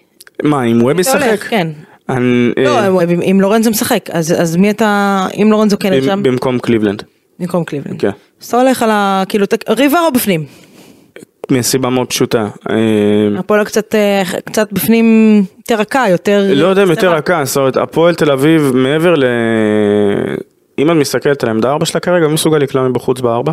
[0.43, 1.39] מה, אם ווב ישחק?
[1.49, 1.68] כן.
[2.09, 6.59] אני- לא, אה, אם- לורנזו משחק, אז אז מי אתה, אם לורנזו כן נרשם, במקום
[6.59, 7.03] קליבלנד.
[7.39, 8.01] במקום קליבלנד.
[8.01, 8.11] כן.
[8.43, 9.22] אז אתה הולך על ה...
[9.28, 10.45] כאילו, ריברו בפנים.
[11.51, 12.49] מסיבה מאוד פשוטה.
[12.70, 12.76] אה,
[13.39, 15.05] הפועל קצת, אה, קצת בפנים
[15.59, 16.43] יותר רכה, יותר...
[16.55, 17.12] לא יודע אם יותר.
[17.14, 19.24] רכה, זאת אומרת, הפועל תל אביב מעבר ל...
[20.78, 23.53] אם את מסתכלת על העמדה 4 שלה כרגע, מי מסוגל לקלוע מבחוץ בארבע?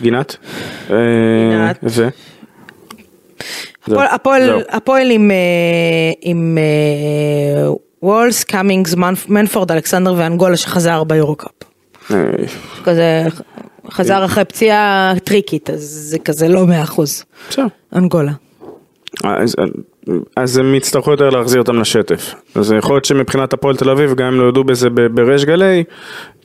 [0.00, 0.36] גינת?
[0.90, 0.96] אה,
[1.50, 1.78] גינת.
[1.82, 2.08] ו?
[4.70, 7.70] הפועל- עם, אה, אה,
[8.02, 11.50] וולס, קאמינגס, מנפ- מנפורד, אלכסנדר ואנגולה שחזר ביורו-קאפ.
[12.10, 12.16] אה,
[12.84, 13.22] כזה
[13.90, 17.24] חזר אחרי פציעה טריקית, אז זה כזה לא מאה אחוז.
[17.50, 17.66] בסדר.
[17.96, 18.32] אנגולה.
[20.36, 22.34] אז, אה, הם יצטרכו יותר להחזיר אותם לשטף.
[22.54, 25.84] אז יכול להיות שמבחינת הפועל תל אביב, גם אם לא יודו בזה בריש גלי,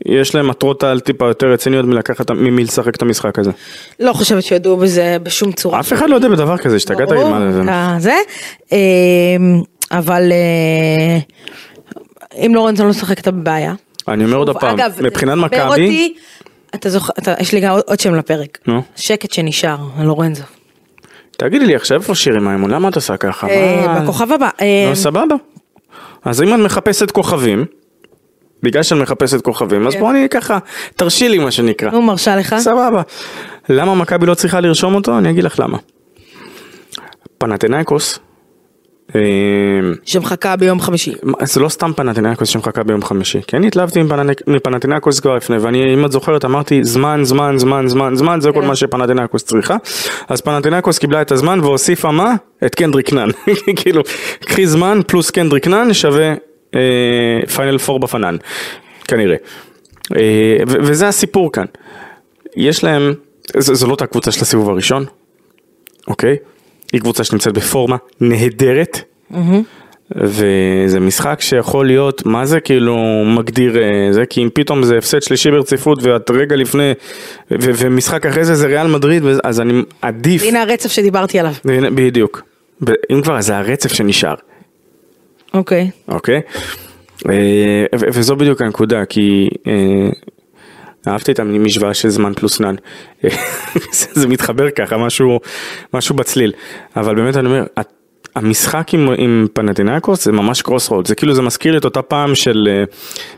[0.06, 3.52] יש להם מטרות על טיפה יותר רציניות מלקחת, ממי לשחק את המשחק הזה.
[4.00, 5.80] לא חושבת שידעו בזה בשום צורה.
[5.80, 7.52] אף אחד לא יודע בדבר כזה, השתגעת לי מה
[8.00, 8.10] זה.
[8.10, 8.14] זה.
[8.72, 8.78] אמ,
[9.92, 11.20] אבל אה,
[12.46, 13.74] אם לורנזו לא משחק אתה בבעיה.
[14.08, 16.14] אני אומר עוד פעם, אגב, מבחינת מכבי,
[16.76, 18.58] אתה זוכר, יש לי גם עוד- שם לפרק.
[18.96, 20.44] שקט שנשאר, לורנזו.
[21.40, 23.48] תגידי לי עכשיו איפה שירי מימון, למה את עושה ככה?
[23.50, 24.00] אה?
[24.02, 24.50] בכוכב הבא.
[24.62, 25.36] אה, נו סבבה.
[26.26, 27.66] אז אם את מחפשת כוכבים,
[28.64, 30.00] בגלל שאת מחפשת כוכבים, אז כן.
[30.00, 30.58] בואי ככה,
[30.96, 31.92] תרשי לי מה שנקרא.
[31.92, 32.56] נו, מרשה לך.
[32.60, 33.02] סבבה.
[33.70, 35.18] למה מכבי לא צריכה לרשום אותו?
[35.18, 35.78] אני אגיד לך למה.
[37.38, 38.24] פנתנאיקוס, אה,
[40.06, 41.14] שמחכה ביום חמישי.
[41.44, 44.00] זה לא סתם פנתנאיקוס שמחכה ביום חמישי, כי אני התלהבתי
[44.48, 48.62] מפנתנאיקוס כבר לפני, ואני, אם את זוכרת, אמרתי זמן, זמן, זמן, זמן, זמן, זה כל
[48.62, 48.68] כן.
[48.68, 49.78] מה שפנתנאיקוס צריכה.
[50.28, 52.36] אז פנתנאיקוס קיבלה את הזמן והוסיפה מה?
[52.66, 53.30] את קנדריק נאן.
[53.82, 54.02] כאילו,
[54.40, 56.34] קחי זמן פלוס קנדריק נאן שווה
[56.76, 56.80] אה,
[57.56, 58.38] פיינל פור בפנן,
[59.08, 59.36] כנראה.
[60.18, 61.66] אה, וזה הסיפור כאן.
[62.56, 63.14] יש להם,
[63.58, 65.06] זו לא אותה קבוצה של הסיבוב הראשון,
[66.08, 66.38] אוקיי?
[66.94, 69.02] היא קבוצה שנמצאת בפורמה נהדרת.
[70.16, 75.22] וזה משחק שיכול להיות, מה זה כאילו מגדיר אה, זה, כי אם פתאום זה הפסד
[75.22, 76.92] שלישי ברציפות ואת רגע לפני,
[77.52, 81.54] ו- ומשחק אחרי זה זה ריאל מדריד, אז אני עדיף, הנה הרצף שדיברתי עליו.
[81.66, 82.42] והנה, בדיוק,
[83.12, 84.36] אם כבר זה הרצף שנשאר,
[85.54, 85.90] אוקיי.
[86.08, 86.42] אוקיי?
[87.30, 90.10] אה, ו- וזו בדיוק הנקודה, כי אה,
[91.08, 92.76] אהבתי את המשוואה של זמן פלוס נאן,
[94.20, 95.40] זה מתחבר ככה, משהו,
[95.94, 96.52] משהו בצליל,
[96.96, 97.64] אבל באמת אני אומר,
[98.36, 102.36] המשחק עם, עם פנאתינייקוס זה ממש crossroad, זה כאילו זה מזכיר לי את אותה פעם
[102.36, 102.84] של, אה,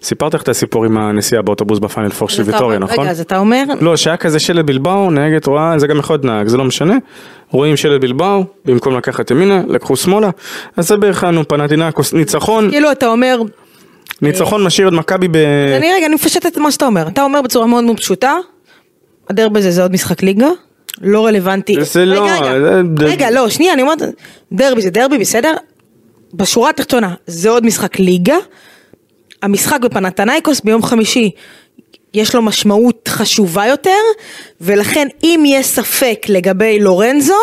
[0.01, 2.99] סיפרת לך את הסיפור עם הנסיעה באוטובוס בפיינל פור של ויטוריה, נכון?
[2.99, 6.26] רגע, אז אתה אומר, לא, שהיה כזה שלט בילבאו, נהגת רואה, זה גם יכול להיות
[6.26, 6.97] נהג, זה לא משנה.
[7.49, 10.30] רואים שלט בלבאו, במקום לקחת ימינה, לקחו שמאלה.
[10.78, 13.41] אז זה בערך לנו פנטינקוס, ניצחון, כאילו אתה אומר,
[14.22, 15.36] ניצחון משאיר את מכבי ב...
[15.78, 17.07] אני רגע, אני מפשטת את מה שאתה אומר.
[17.07, 18.34] אתה אומר בצורה מאוד מאוד פשוטה,
[19.30, 20.49] הדרבי זה עוד משחק ליגה,
[21.01, 21.76] לא רלוונטי.
[21.82, 22.28] זה לא,
[22.99, 24.01] זה רגע, לא, שנייה, אני אומרת,
[24.51, 25.53] דרבי זה דרבי, בסדר?
[26.34, 28.36] בשורה התחתונה, זה עוד משחק ליגה.
[29.41, 31.32] המשחק בפנתנייקוס ביום חמישי,
[32.13, 33.99] יש לו משמעות חשובה יותר,
[34.61, 37.34] ולכן אם יש ספק לגבי לורנזו,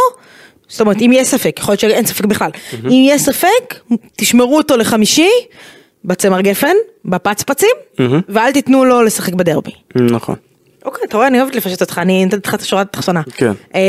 [0.69, 2.51] זאת אומרת, אם יש ספק, יכול להיות שאין ספק בכלל,
[2.85, 3.75] אם יש ספק,
[4.17, 5.31] תשמרו אותו לחמישי,
[6.05, 6.75] בצמר גפן,
[7.05, 7.71] בפצפצים,
[8.29, 9.71] ואל תיתנו לו לשחק בדרבי.
[9.95, 10.35] נכון.
[10.85, 13.23] אוקיי, אתה רואה, אני אוהבת לפשט אותך, אני נותנת לך את השורה התחתונה.
[13.35, 13.53] כן.
[13.75, 13.81] אה,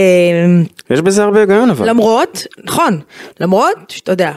[0.89, 1.89] יש בזה הרבה היגיון אבל.
[1.89, 2.99] למרות, נכון,
[3.39, 4.31] למרות שאתה יודע,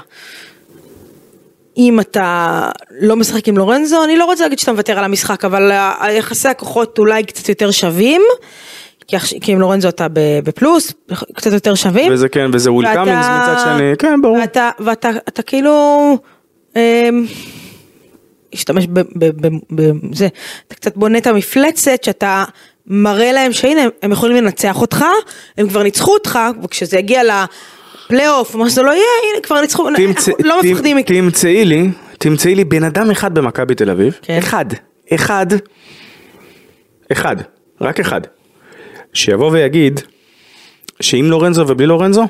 [1.77, 2.68] אם אתה
[3.01, 5.70] לא משחק עם לורנזו, אני לא רוצה להגיד שאתה מוותר על המשחק, אבל
[6.01, 8.23] היחסי הכוחות אולי קצת יותר שווים,
[9.41, 10.07] כי עם לורנזו אתה
[10.45, 10.93] בפלוס,
[11.35, 12.12] קצת יותר שווים.
[12.12, 14.37] וזה כן, וזה וויל ואתה- קאמינגס מצד שני, כן ברור.
[14.39, 15.73] ואתה, ואתה אתה כאילו,
[16.77, 16.81] אמ,
[18.53, 18.86] השתמש
[19.70, 20.28] בזה,
[20.66, 22.44] אתה קצת בונה את המפלצת שאתה
[22.86, 25.05] מראה להם שהנה הם יכולים לנצח אותך,
[25.59, 30.05] הם כבר ניצחו אותך, וכשזה יגיע לפלייאוף, מה שזה לא יהיה, הנה כבר ניצחו, אנחנו
[30.38, 31.14] לא מפחדים מכם.
[31.14, 31.88] תמצאי לי,
[32.18, 34.38] תמצאי לי בן אדם אחד במכבי תל אביב, כן.
[34.38, 34.64] אחד,
[35.14, 35.46] אחד,
[37.12, 37.36] אחד,
[37.80, 38.20] רק אחד,
[39.12, 40.00] שיבוא ויגיד
[41.00, 42.26] שאם לורנזו ובלי לורנזו,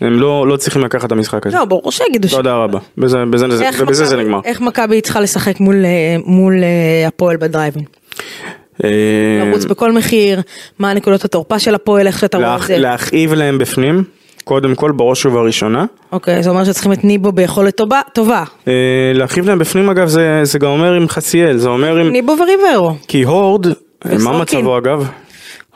[0.00, 1.56] הם לא, לא צריכים לקחת את המשחק הזה.
[1.56, 2.30] לא, ברור שיגידו ש...
[2.34, 3.46] תודה רבה, בזה, בזה,
[3.78, 4.40] ובזה זה נגמר.
[4.44, 7.84] איך מכבי צריכה לשחק מול, אה, מול אה, הפועל בדרייבין?
[8.84, 8.90] אה,
[9.44, 10.40] לרוץ בכל מחיר,
[10.78, 12.78] מה נקודות התורפה של הפועל, איך שאתה רואה את זה.
[12.78, 14.04] להכאיב להם בפנים,
[14.44, 15.84] קודם כל בראש ובראשונה.
[16.12, 17.80] אוקיי, זה אומר שצריכים את ניבו ביכולת
[18.12, 18.44] טובה.
[19.14, 22.08] להכאיב להם בפנים אגב זה, זה גם אומר עם חסיאל, זה אומר עם...
[22.12, 22.94] ניבו וריברו.
[23.08, 23.66] כי הורד,
[24.04, 24.38] מה.
[24.38, 25.08] מצבו אגב?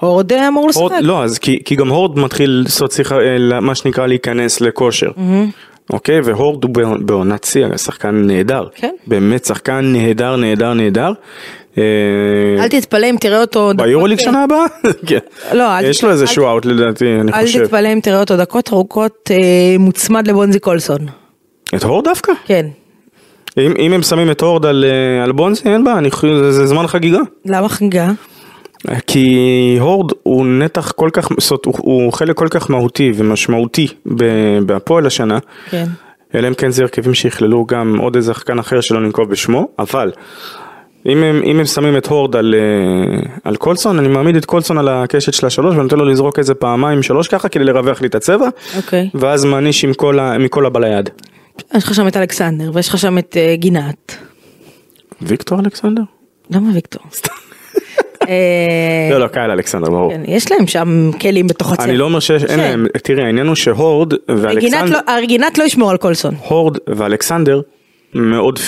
[0.00, 0.82] הורד אה, אמור לשחק.
[1.00, 5.10] לא, אז כי, כי גם הורד מתחיל לעשות שיחה, אה, מה שנקרא להיכנס לכושר.
[5.92, 8.64] אוקיי, והורד הוא בעונ- בעונת שיא, שחקן נהדר.
[8.74, 8.90] כן.
[9.06, 11.12] באמת שחקן נהדר, נהדר, נהדר.
[11.78, 11.82] אה,
[12.58, 13.72] אל תתפלא אם תראה אותו...
[13.72, 14.64] דקות- ביורוליג שנה הבאה?
[15.06, 15.18] כן.
[15.52, 17.64] לא, אל יש תת- לו אל איזשהו ת- אאוט לדעתי, אני אל חושב.
[17.64, 19.30] תתפלא אם תראה אותו דקות ארוכות
[19.78, 20.98] מוצמד לבונזי קולסון.
[21.74, 22.32] את הורד דווקא?
[22.46, 22.66] כן.
[23.58, 24.84] אם, אם הם שמים את הורד על,
[25.24, 27.18] על בונזי, אין בעיה, זה, זה זמן חגיגה.
[27.46, 28.10] למה חגיגה?
[29.06, 33.88] כי הורד הוא נתח כל כך, זאת, אומרת, הוא, הוא חלק כל כך מהותי ומשמעותי
[34.66, 35.38] בהפועל השנה.
[35.70, 35.86] כן.
[36.34, 40.12] אלא אם כן זה הרכבים שיכללו גם עוד איזה שחקן אחר שלא ננקוב בשמו, אבל
[41.06, 44.78] אם הם, אם הם שמים את הורד על, אה, על קולסון, אני מעמיד את קולסון
[44.78, 48.14] על הקשת של השלוש ונותן לו לזרוק איזה פעמיים שלוש ככה כדי לרווח לי את
[48.14, 49.10] הצבע, אוקיי.
[49.14, 51.10] ואז מעניש עם כל, ה, מכל הבא ליד.
[51.74, 54.16] יש לך שם את אלכסנדר ויש לך שם את אה, גינת.
[55.22, 56.02] ויקטור אלכסנדר?
[56.50, 57.02] למה ויקטור?
[57.04, 57.49] אה,
[59.10, 60.12] לא, לא, קהל אלכסנדר, ברור.
[60.12, 61.88] כן, יש להם שם כלים בתוך הצוות.
[61.88, 62.58] אני לא אומר שיש, אין.
[62.58, 66.34] להם, תראי, העניין הוא שהורד ואלכסנדר, לא- הגינת לא ישמור על קולסון.
[66.48, 67.60] הורד ואלכסנדר
[68.14, 68.58] מאוד,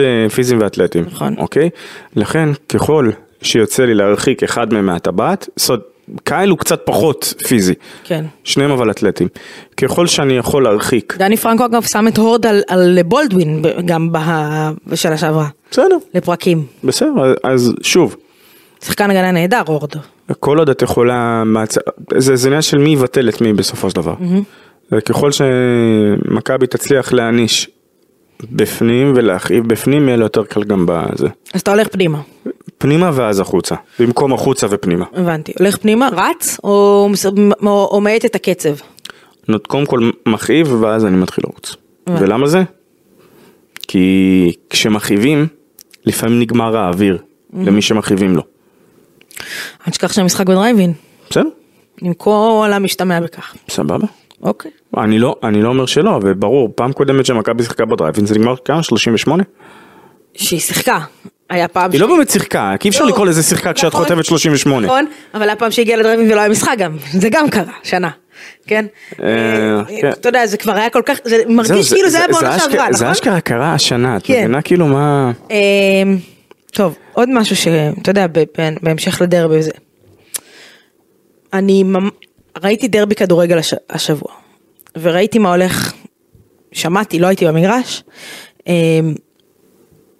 [0.00, 1.34] אה, פיזיים ואתלטיים, נכון.
[1.38, 1.70] אוקיי?
[2.16, 3.10] לכן, ככל
[3.42, 5.80] שיוצא לי להרחיק אחד מהם מהטבעת, זאת
[6.24, 7.74] קהל הוא קצת פחות פיזי,
[8.04, 8.24] כן.
[8.44, 9.28] שניהם אבל אתלטים.
[9.76, 14.08] ככל שאני יכול להרחיק, דני פרנקו אגב שם את הורד על, על בולדווין גם
[14.86, 16.62] בשנה שעברה, בסדר, לפרקים.
[16.84, 18.16] בסדר, אז- אז שוב,
[18.84, 19.90] שחקן הגנה נהדר הורד.
[20.40, 21.42] כל עוד את יכולה.
[22.16, 24.14] זה, עניין של מי יבטל את מי בסופו של דבר.
[24.92, 27.70] וככל שמכבי תצליח להעניש
[28.52, 31.28] בפנים ולהכאיב בפנים, יהיה לו יותר קל גם בזה.
[31.54, 32.20] אז אתה הולך פנימה,
[32.78, 35.04] פנימה ואז החוצה, במקום החוצה ופנימה.
[35.14, 35.52] הבנתי.
[35.58, 37.08] הולך פנימה, רץ, או,
[37.62, 38.74] או, או מאט את הקצב?
[39.48, 41.76] נות- קודם כל מכאיב ואז אני מתחיל לרוץ.
[42.20, 42.62] ולמה זה?
[43.88, 45.46] כי כשמכאיבים,
[46.06, 47.18] לפעמים נגמר האוויר
[47.52, 48.42] למי שמכאיבים לו.
[49.86, 50.92] אל תשכח שהמשחק בדרייבין,
[51.30, 51.48] בסדר?
[52.02, 53.54] עם כל המשתמע בכך.
[53.70, 54.06] סבבה.
[54.42, 54.70] אוקיי.
[54.96, 58.82] אני לא, אני לא אומר שלא, וברור, פעם קודמת שמכבי שיחקה בדרייבין זה נגמר כמה?
[58.82, 59.42] 38?
[60.34, 60.98] שהיא שיחקה.
[61.50, 61.90] היה פעם...
[61.92, 63.10] היא לא באמת שיחקה, כי אי אפשר לא.
[63.10, 64.06] לקרוא לזה שיחקה כשאת נכון.
[64.06, 64.86] חוטפת 38.
[64.86, 68.10] נכון, אבל היה פעם שהגיעה לדרייבין ולא היה משחק גם, זה גם קרה, שנה,
[68.66, 68.86] כן?
[69.22, 70.10] אה, אה, כן.
[70.10, 73.04] אתה יודע, זה כבר היה כל כך, זה מרגיש כאילו זה היה בעונה שעברה, זה
[73.04, 73.06] נכון?
[73.06, 74.38] אשכרה קרה השנה, את כן.
[74.38, 75.32] מבינה כאילו מה...
[76.74, 78.26] טוב, עוד משהו שאתה יודע,
[78.82, 79.70] בהמשך לדרבי וזה.
[81.52, 81.84] אני
[82.62, 84.32] ראיתי דרבי כדורגל הש- השבוע,
[85.02, 85.92] וראיתי מה הולך,
[86.72, 88.04] שמעתי, לא הייתי במגרש,
[88.66, 89.14] אמ,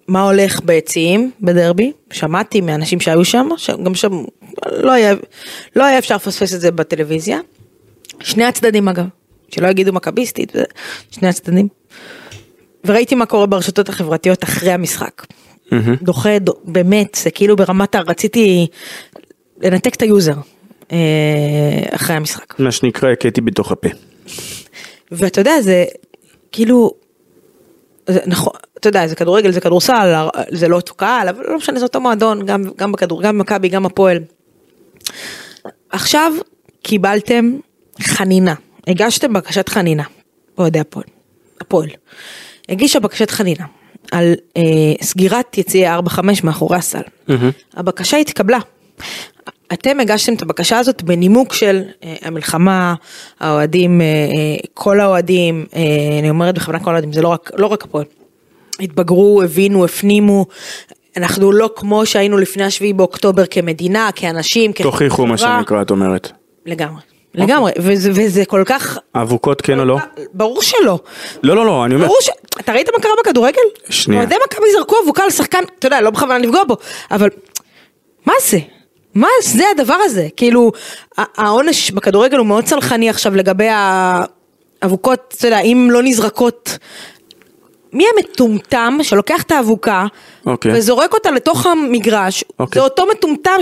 [0.07, 3.49] מה הולך ביציעים בדרבי, שמעתי מאנשים שהיו שם,
[3.83, 4.23] גם שם
[4.71, 5.13] לא היה,
[5.75, 7.39] לא היה אפשר לפספס את זה בטלוויזיה.
[8.19, 9.05] שני הצדדים אגב,
[9.49, 10.53] שלא יגידו מכביסטית,
[11.11, 11.67] שני הצדדים.
[12.85, 15.25] וראיתי מה קורה ברשתות החברתיות אחרי המשחק.
[16.01, 17.95] דוחה, דו, באמת, זה כאילו ברמת.
[17.95, 18.67] רציתי
[19.61, 20.35] לנתק את ה user
[20.91, 20.97] אה,
[21.91, 22.59] אחרי המשחק.
[22.59, 23.89] מה שנקרא הקאתי בתוך הפה.
[25.11, 25.85] ואתה יודע, זה
[26.51, 26.93] כאילו,
[28.07, 30.13] זה, נכון, אתה יודע, זה כדורגל, זה כדורסל,
[30.51, 33.69] זה לא אותו קהל, אבל לא משנה, זה אותו מועדון, גם, גם בכדור, גם במכבי,
[33.69, 34.19] גם הפועל.
[35.89, 36.33] עכשיו
[36.83, 37.55] קיבלתם
[38.01, 38.53] חנינה,
[38.87, 40.03] הגשתם בקשת חנינה,
[40.57, 41.05] אוהדי הפועל,
[41.61, 41.89] הפועל,
[42.69, 43.65] הגישה בקשת חנינה
[44.11, 44.61] על אה,
[45.01, 47.01] סגירת יציעי 4-5 מאחורי הסל.
[47.73, 48.59] הבקשה התקבלה.
[49.73, 52.95] אתם הגשתם את הבקשה הזאת בנימוק של אה, המלחמה,
[53.39, 55.81] האוהדים, אה, אה, כל האוהדים, אה,
[56.19, 58.05] אני אומרת בכוונה כל האוהדים, זה לא רק, לא רק הפועל.
[58.79, 60.45] התבגרו, הבינו, הפנימו,
[61.17, 64.91] אנחנו לא כמו שהיינו לפני השביעי באוקטובר כמדינה, כאנשים, כחברה.
[64.91, 66.31] תוכיחו מה שנקרא, את אומרת.
[66.65, 67.01] לגמרי,
[67.37, 68.97] לגמרי, וזה, וזה כל כך...
[69.15, 69.97] אבוקות כן או לא?
[70.33, 70.99] ברור שלא.
[71.43, 72.29] לא, לא, לא, אני אומר, ברור ש...
[72.59, 73.61] אתה ראית מה קרה בכדורגל?
[73.89, 74.21] שנייה.
[74.21, 76.77] אוהדי מכבי זרקו אבוקה על שחקן, אתה יודע, לא בכוונה לפגוע בו,
[77.11, 77.29] אבל
[78.25, 78.59] מה זה?
[79.15, 80.27] מה זה הדבר הזה?
[80.37, 80.71] כאילו,
[81.17, 83.67] העונש בכדורגל הוא מאוד צלחני עכשיו לגבי
[84.81, 86.77] האבוקות, אתה יודע, אם לא נזרקות...
[87.93, 90.05] מי המטומטם שלוקח את האבוקה
[90.45, 90.71] אוקיי.
[90.77, 92.43] וזורק אותה לתוך המגרש?
[92.59, 92.79] אוקיי.
[92.79, 93.61] זה אותו מטומטם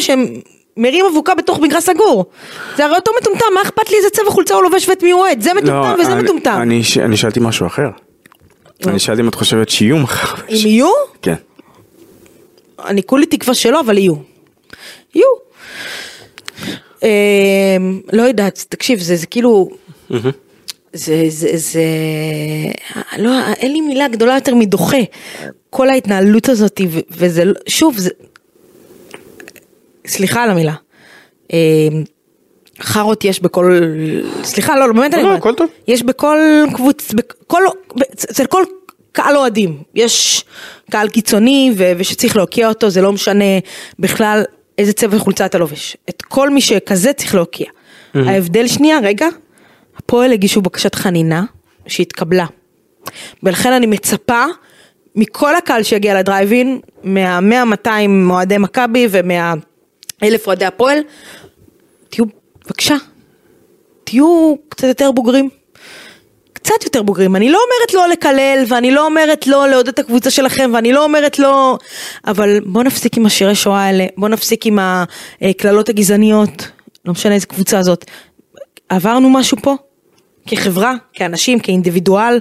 [0.79, 2.25] שמרים אבוקה בתוך מגרש סגור.
[2.77, 5.21] זה הרי אותו מטומטם, מה אכפת לי איזה צבע חולצה הוא לובש ואת מי הוא
[5.21, 5.41] אוהד?
[5.41, 6.59] זה מטומטם וזה לא, אני- מטומטם.
[6.61, 7.87] אני ש- אני שאלתי משהו אחר.
[8.87, 10.35] אני שאלתי אם את חושבת שיהיו מחר.
[10.49, 10.87] אם יהיו?
[11.21, 11.35] כן.
[12.85, 14.13] אני כולי תקווה שלא, אבל יהיו.
[15.15, 15.27] יהיו.
[17.03, 17.07] אמ,
[18.13, 19.69] לא יודעת, תקשיב, זה, זה כאילו...
[20.93, 21.81] זה, זה, זה...
[23.17, 24.97] לא, אין לי מילה גדולה יותר מדוחה.
[25.69, 28.09] כל ההתנהלות הזאת, וזה, לא- שוב, זה...
[30.07, 30.73] סליחה על המילה.
[31.53, 31.57] אמ,
[32.79, 33.79] חארות יש בכל...
[34.43, 35.39] סליחה, לא, לא, באמת אני לא, אומרת.
[35.39, 35.69] הכל טוב.
[35.87, 36.37] יש בכל
[36.73, 37.13] קבוצ...
[37.13, 37.63] בכל...
[38.13, 38.63] אצל כל
[39.11, 39.77] קהל אוהדים.
[39.95, 40.45] יש
[40.91, 41.91] קהל קיצוני ו...
[41.97, 43.59] ושצריך להוקיע אותו, זה לא משנה
[43.99, 44.43] בכלל
[44.77, 45.97] איזה צבע חולצה אתה לובש.
[46.09, 47.67] את כל מי שכזה צריך להוקיע.
[48.15, 49.27] ההבדל שנייה, רגע,
[49.97, 51.43] הפועל הגישו בקשת חנינה
[51.87, 52.45] שהתקבלה.
[53.43, 54.43] ולכן אני מצפה
[55.15, 57.89] מכל הקהל שיגיע לדרייבין, מה-100-200
[58.29, 59.07] אוהדי מכבי
[60.23, 60.99] ומה-1000 אוהדי הפועל,
[62.09, 62.25] תהיו,
[62.65, 62.95] בבקשה,
[64.03, 65.49] תהיו קצת יותר בוגרים.
[66.53, 67.35] קצת יותר בוגרים.
[67.35, 71.03] אני לא אומרת לא לקלל, ואני לא אומרת לא לעודד את הקבוצה שלכם, ואני לא
[71.03, 71.77] אומרת לא...
[72.27, 74.79] אבל בואו נפסיק עם השירי שואה האלה, בואו נפסיק עם
[75.41, 76.67] הקללות הגזעניות,
[77.05, 78.05] לא משנה איזה קבוצה זאת.
[78.89, 79.75] עברנו משהו פה,
[80.47, 82.39] כחברה, כאנשים, כאינדיבידואל.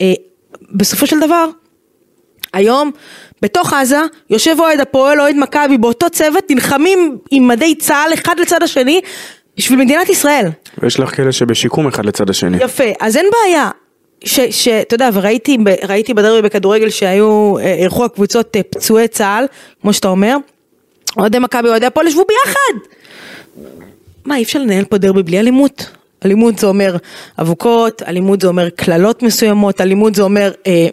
[0.00, 0.12] אה,
[0.72, 1.46] בסופו של דבר,
[2.52, 2.90] היום,
[3.42, 8.62] בתוך עזה, יושב אוהד הפועל, אוהד מכבי, באותו צוות, נלחמים עם מדי צה"ל אחד לצד
[8.62, 9.00] השני,
[9.56, 10.46] בשביל מדינת ישראל.
[10.78, 12.56] ויש לך כאלה שבשיקום אחד לצד השני.
[12.60, 13.70] יפה, אז אין בעיה.
[14.50, 15.58] שאתה יודע, וראיתי
[15.88, 19.46] ראיתי בדרבי בכדורגל שהיו, אה, אירחו הקבוצות אה, פצועי צה"ל,
[19.82, 20.36] כמו שאתה אומר,
[21.16, 22.88] אוהדי מכבי, אוהדי הפועל ישבו ביחד.
[24.24, 25.90] מה, אי אפשר לנהל פה דרבי בלי אלימות?
[26.24, 26.96] אלימות זה אומר
[27.40, 30.88] אבוקות, אלימות זה אומר קללות מסוימות, אלימות זה אומר אה,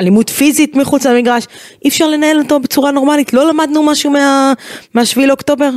[0.00, 1.46] אלימות פיזית מחוץ למגרש.
[1.84, 3.32] אי אפשר לנהל אותו בצורה נורמלית.
[3.32, 4.52] לא למדנו משהו מה,
[4.94, 5.70] מהשביעי לאוקטובר?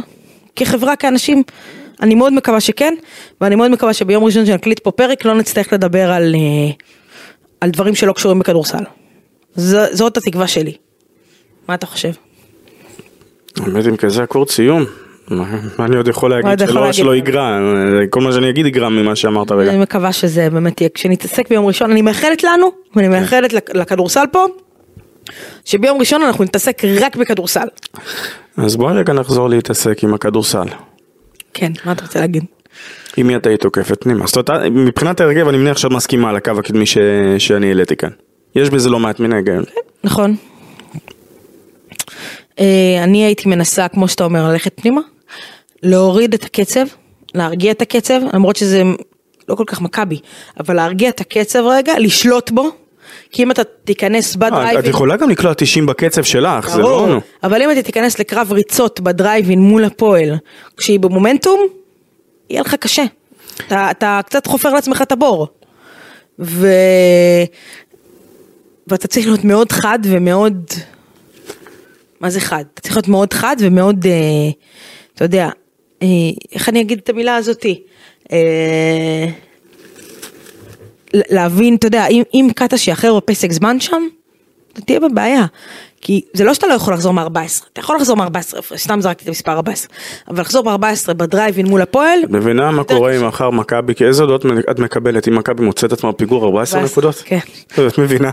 [0.55, 1.43] כחברה, כאנשים?
[2.01, 2.93] אני מאוד מקווה שכן,
[3.41, 6.71] ואני מאוד מקווה שביום ראשון שנקליט פה פרק לא נצטרך לדבר על, אה,
[7.61, 8.83] על דברים שלא קשורים בכדורסל.
[9.55, 10.73] ז, זאת התקווה שלי.
[11.67, 12.11] מה אתה חושב?
[13.57, 14.85] באמת עם כזה אקורד סיום.
[15.29, 15.45] מה
[15.85, 16.91] אני עוד יכול להגיד שלא?
[16.91, 17.59] שלא יגרע,
[18.09, 19.69] כל מה שאני אגיד יגרע ממה שאמרת רגע.
[19.71, 24.23] אני מקווה שזה באמת יהיה, כשנתעסק ביום ראשון, אני מאחלת לנו, ואני מאחלת לכ- לכדורסל
[24.31, 24.45] פה,
[25.65, 27.67] שביום ראשון אנחנו נתעסק רק בכדורסל.
[28.57, 30.65] אז בואי רגע נחזור להתעסק עם הכדורסל.
[31.53, 32.43] כן, מה אתה רוצה להגיד?
[33.17, 34.27] עם מי את היית תוקפת פנימה?
[34.27, 36.97] זאת אומרת, מבחינת ההרכב אני מניח שאת מסכימה על הקו הקדמי ש...
[37.37, 38.09] שאני העליתי כאן.
[38.55, 39.63] יש בזה לא מעט מן ההיגיון.
[40.03, 40.35] נכון.
[42.59, 42.65] אה,
[43.03, 45.01] אני הייתי מנסה, כמו שאתה אומר, ללכת פנימה,
[45.83, 46.85] להוריד את הקצב,
[47.35, 48.83] להרגיע את הקצב, למרות שזה
[49.49, 50.19] לא כל כך מכבי,
[50.59, 52.69] אבל להרגיע את הקצב רגע, לשלוט בו,
[53.31, 54.89] כי אם אתה תיכנס אה, את בדרייבין...
[54.89, 57.17] יכולה גם לקלוע 90 בקצב שלך, זה לא...
[57.43, 60.35] אבל אם אתה תיכנס לקרב ריצות בדרייבין מול הפועל,
[60.77, 61.59] כשהיא במומנטום,
[62.49, 63.03] יהיה לך קשה.
[63.67, 65.47] אתה, אתה קצת חופר לעצמך את הבור.
[66.39, 66.67] ו...
[68.87, 70.63] ואתה צריך להיות מאוד חד ומאוד...
[72.19, 72.63] מה זה חד?
[72.73, 74.11] אתה צריך להיות מאוד חד ומאוד, אה,
[75.15, 75.49] אתה יודע,
[76.53, 77.81] איך אני אגיד את המילה הזאתי?
[78.31, 79.25] אה,
[81.13, 84.01] להבין, אתה יודע, אם, אם קטש יאחר בפסק זמן שם,
[84.73, 85.45] אתה תהיה בבעיה.
[86.01, 87.23] כי זה לא שאתה לא יכול לחזור מ-14,
[87.73, 89.87] אתה יכול לחזור מ-14, סתם זרקתי את המספר 14,
[90.27, 93.15] אבל לחזור מ-14 בדרייבין מול הפועל, מבינה מה קורה.
[93.15, 96.91] אם מחר מכבי, כי איזה הודעות את מקבלת אם מכבי מוצאת עצמה פיגור 14 14,
[96.91, 97.23] נקודות?
[97.25, 97.39] כן.
[97.87, 98.29] את מבינה,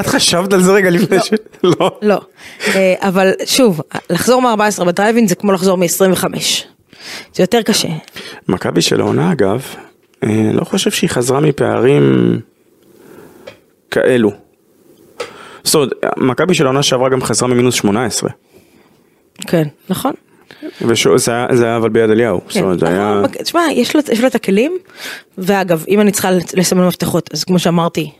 [0.00, 1.30] את חשבת על זה רגע לפני ש...
[1.64, 1.98] לא.
[2.02, 2.20] לא.
[2.74, 6.24] אה, אבל שוב, לחזור מ-14 בדרייבין זה כמו לחזור מ-25.
[7.34, 7.88] זה יותר קשה.
[8.48, 9.66] מכבי של העונה אגב,
[10.24, 12.40] אה, לא חושב שהיא חזרה מפערים
[13.90, 14.30] כאלו.
[15.64, 18.30] זאת אומרת, מכבי של העונה שעברה גם חזרה ממינוס 18.
[19.46, 20.12] כן, נכון.
[20.80, 22.40] וזה היה, זה היה אבל ביד אליהו.
[22.46, 23.20] זאת כן, אומרת, זה היה...
[23.24, 24.78] נכון, תשמע, יש לו, יש לו את הכלים,
[25.38, 28.10] ואגב, אם אני צריכה לסמן מפתחות, אז כמו שאמרתי,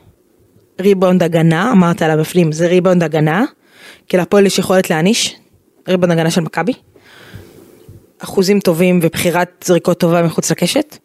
[0.81, 3.45] ריבאונד הגנה, אמרת עליו בפנים, זה ריבאונד הגנה,
[4.07, 5.35] כי להפועל יש יכולת להעניש,
[5.87, 6.73] ריבאונד הגנה של מכבי,
[8.23, 10.97] אחוזים טובים ובחירת זריקות טובה מחוץ לקשת.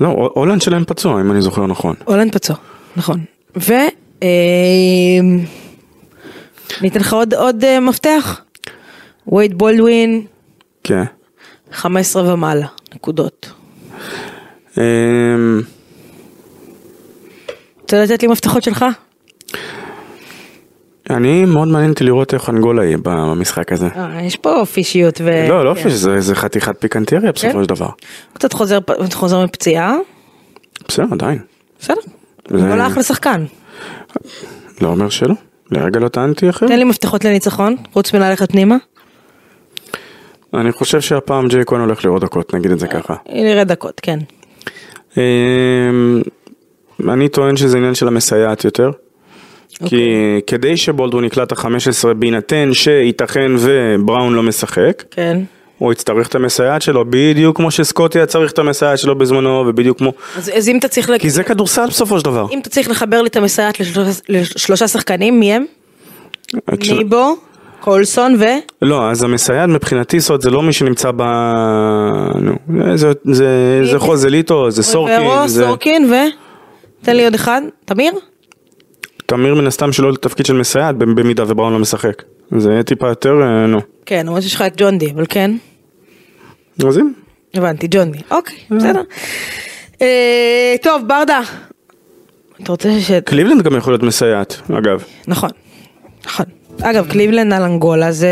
[0.00, 1.94] לא, הולנד שלהם פצוע, אם אני זוכר נכון.
[2.04, 2.56] הולנד פצוע,
[2.96, 3.24] נכון.
[3.56, 3.72] ו...
[4.22, 4.28] אה,
[6.80, 8.40] אני אתן לך עוד, עוד אה, מפתח,
[9.32, 10.26] וייד בולדווין,
[10.84, 11.04] כן.
[11.72, 13.52] 15 ומעלה, נקודות.
[14.78, 15.62] אמ,
[17.82, 18.84] רוצה לתת לי מפתחות שלך?
[21.12, 23.88] אני מאוד מעניין אותי לראות איך אנגולה יהיה במשחק הזה.
[23.96, 25.48] אה, יש פה פישיות ו...
[25.48, 25.90] לא, לא כן.
[25.90, 27.62] שזה זה חתיכת פיקנטריה בסופו כן.
[27.62, 27.88] של דבר.
[28.34, 28.52] קצת
[29.14, 29.96] חוזר, מפציעה,
[30.88, 31.38] בסדר, עדיין.
[31.80, 32.00] בסדר.
[32.48, 33.44] זה- לא אחלה שחקן.
[34.80, 35.34] לא אומר שלא.
[35.70, 36.68] לרגע לא טענתי אחר.
[36.68, 38.76] תן לי מפתחות לניצחון, חוץ מללכת פנימה.
[40.54, 43.14] אני חושב שהפעם ג'יי כהן הולך לראות דקות, נגיד את זה ככה.
[43.32, 44.18] נראה דקות, כן.
[45.16, 45.22] אמ,
[47.08, 48.90] אני טוען שזה עניין של המסייעת יותר.
[49.82, 49.98] אוקיי.
[49.98, 50.06] כי
[50.46, 51.66] כדי שבולדרון יקלע את ה-15
[52.16, 55.38] בהינתן שייתכן ובראון לא משחק, כן.
[55.78, 59.98] הוא יצטרך את המסייעת שלו בדיוק כמו שסקוטי היה צריך את המסייעת שלו בזמנו ובדיוק
[59.98, 60.12] כמו...
[60.36, 62.46] אז, אז אם אתה צריך, לק- כי זה כדורסל בסופו של דבר.
[62.50, 65.64] אם אתה צריך לחבר לי את המסייעת לשלושה, לשלושה שחקנים, מי הם?
[66.80, 67.36] כש- ניבו,
[67.80, 68.44] קולסון ו...
[68.82, 71.22] לא, אז המסייעת מבחינתי זאת זה לא מי שנמצא ב...
[72.40, 72.52] נו,
[72.94, 75.64] זה, זה, זה חוזליטו, זה סורקין, זה...
[75.64, 76.14] סורקין ו...
[77.02, 78.12] תן לי עוד אחד, תמיר?
[79.32, 82.22] תמיר מן הסתם שלא לתפקיד של מסייעת במידה ובראון לא משחק.
[82.58, 83.80] זה יהיה טיפה יותר, אה, נו.
[84.06, 85.50] כן, למרות שיש לך את ג'ון די, אבל כן.
[86.88, 87.08] אז הנה.
[87.54, 88.18] הבנתי, ג'ון די.
[88.30, 89.02] אוקיי, בסדר.
[90.02, 91.40] אה, טוב, ברדה.
[92.62, 93.10] אתה רוצה ש...
[93.12, 95.04] קליבלנד גם יכול להיות מסייעת, אגב.
[95.28, 95.50] נכון,
[96.26, 96.46] נכון.
[96.82, 98.28] אגב, קליבלנד על אנגולה זה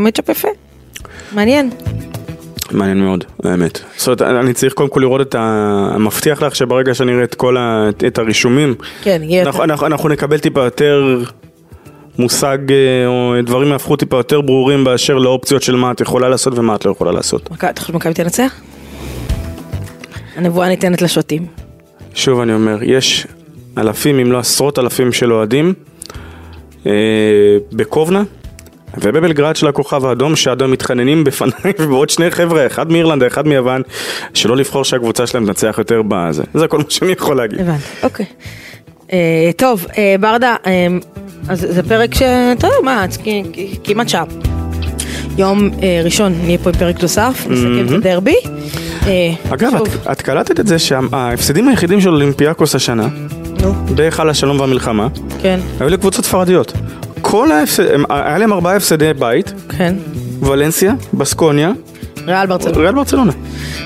[0.00, 0.48] מצ'אפ יפה.
[1.32, 1.70] מעניין.
[2.72, 3.80] מעניין מאוד, האמת.
[3.96, 5.96] זאת אומרת, אני צריך קודם כל לראות את ה...
[5.98, 7.88] מבטיח לך שברגע שאני אראה את כל ה...
[8.06, 9.64] את הרישומים, כן, יהיה אנחנו.
[9.64, 11.22] אנחנו, אנחנו נקבל טיפה יותר
[12.18, 16.58] מושג, אה, או דברים יהפכו טיפה יותר ברורים באשר לאופציות של מה את יכולה לעשות
[16.58, 17.48] ומה את לא יכולה לעשות.
[17.54, 18.60] אתה חושב שמכבי תנצח?
[20.36, 21.46] הנבואה ניתנת לשוטים.
[22.14, 23.26] שוב אני אומר, יש
[23.78, 25.74] אלפים אם לא עשרות אלפים של אוהדים
[26.86, 26.92] אה,
[27.72, 28.22] בקובנה
[28.98, 33.82] ובבלגרד של הכוכב האדום שעדיין מתחננים בפניי ובעוד שני חבר'ה, אחד מאירלנד, אחד מיוון,
[34.34, 36.42] שלא לבחור שהקבוצה שלהם תנצח יותר בזה.
[36.54, 37.60] זה כל מה שאני יכול להגיד.
[37.60, 38.26] הבנתי, אוקיי.
[39.12, 40.86] אה, טוב, אה, ברדה, אה,
[41.48, 42.22] אז זה פרק ש...
[42.22, 43.04] אתה יודע מה,
[43.84, 44.24] כמעט שעה.
[45.38, 45.70] יום
[46.04, 48.34] ראשון נהיה פה עם פרק נוסף, נסכם את הדרבי.
[49.50, 49.72] אגב,
[50.12, 53.08] את, קלטת את זה שההפסדים היחידים של אולימפיאקוס השנה,
[53.94, 55.08] בהיכל השלום והמלחמה,
[55.42, 56.72] כן, היו לקבוצות ספרדיות.
[57.32, 59.94] כל ההפסדים, היה להם ארבעה הפסדי בית, כן.
[60.40, 61.72] ולנסיה, בסקוניה,
[62.26, 62.78] ריאל ברצלונה.
[62.78, 63.32] ריאל ברצלונה.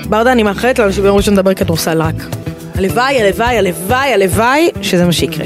[0.09, 2.15] ברדה, אני מאחלת לנו שביום ראשון נדבר כדורסל רק.
[2.75, 5.45] הלוואי, הלוואי, הלוואי, הלוואי, שזה מה שיקרה.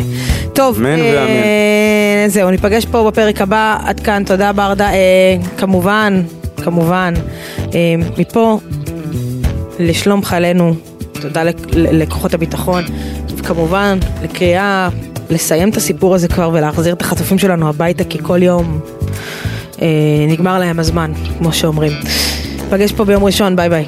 [0.54, 3.78] טוב, אמן אה, זהו, ניפגש פה בפרק הבא.
[3.86, 4.90] עד כאן, תודה ברדה.
[4.90, 6.22] אה, כמובן,
[6.64, 7.14] כמובן,
[7.60, 8.60] אה, מפה
[9.80, 10.74] לשלום חיילינו,
[11.22, 11.44] תודה
[11.74, 12.84] לכוחות הביטחון,
[13.38, 14.90] וכמובן, לקריאה
[15.32, 18.80] לסיים את הסיפור הזה כבר ולהחזיר את החטופים שלנו הביתה, כי כל יום
[19.82, 19.88] אה,
[20.28, 21.92] נגמר להם הזמן, כמו שאומרים.
[22.56, 23.86] ניפגש פה ביום ראשון, ביי ביי.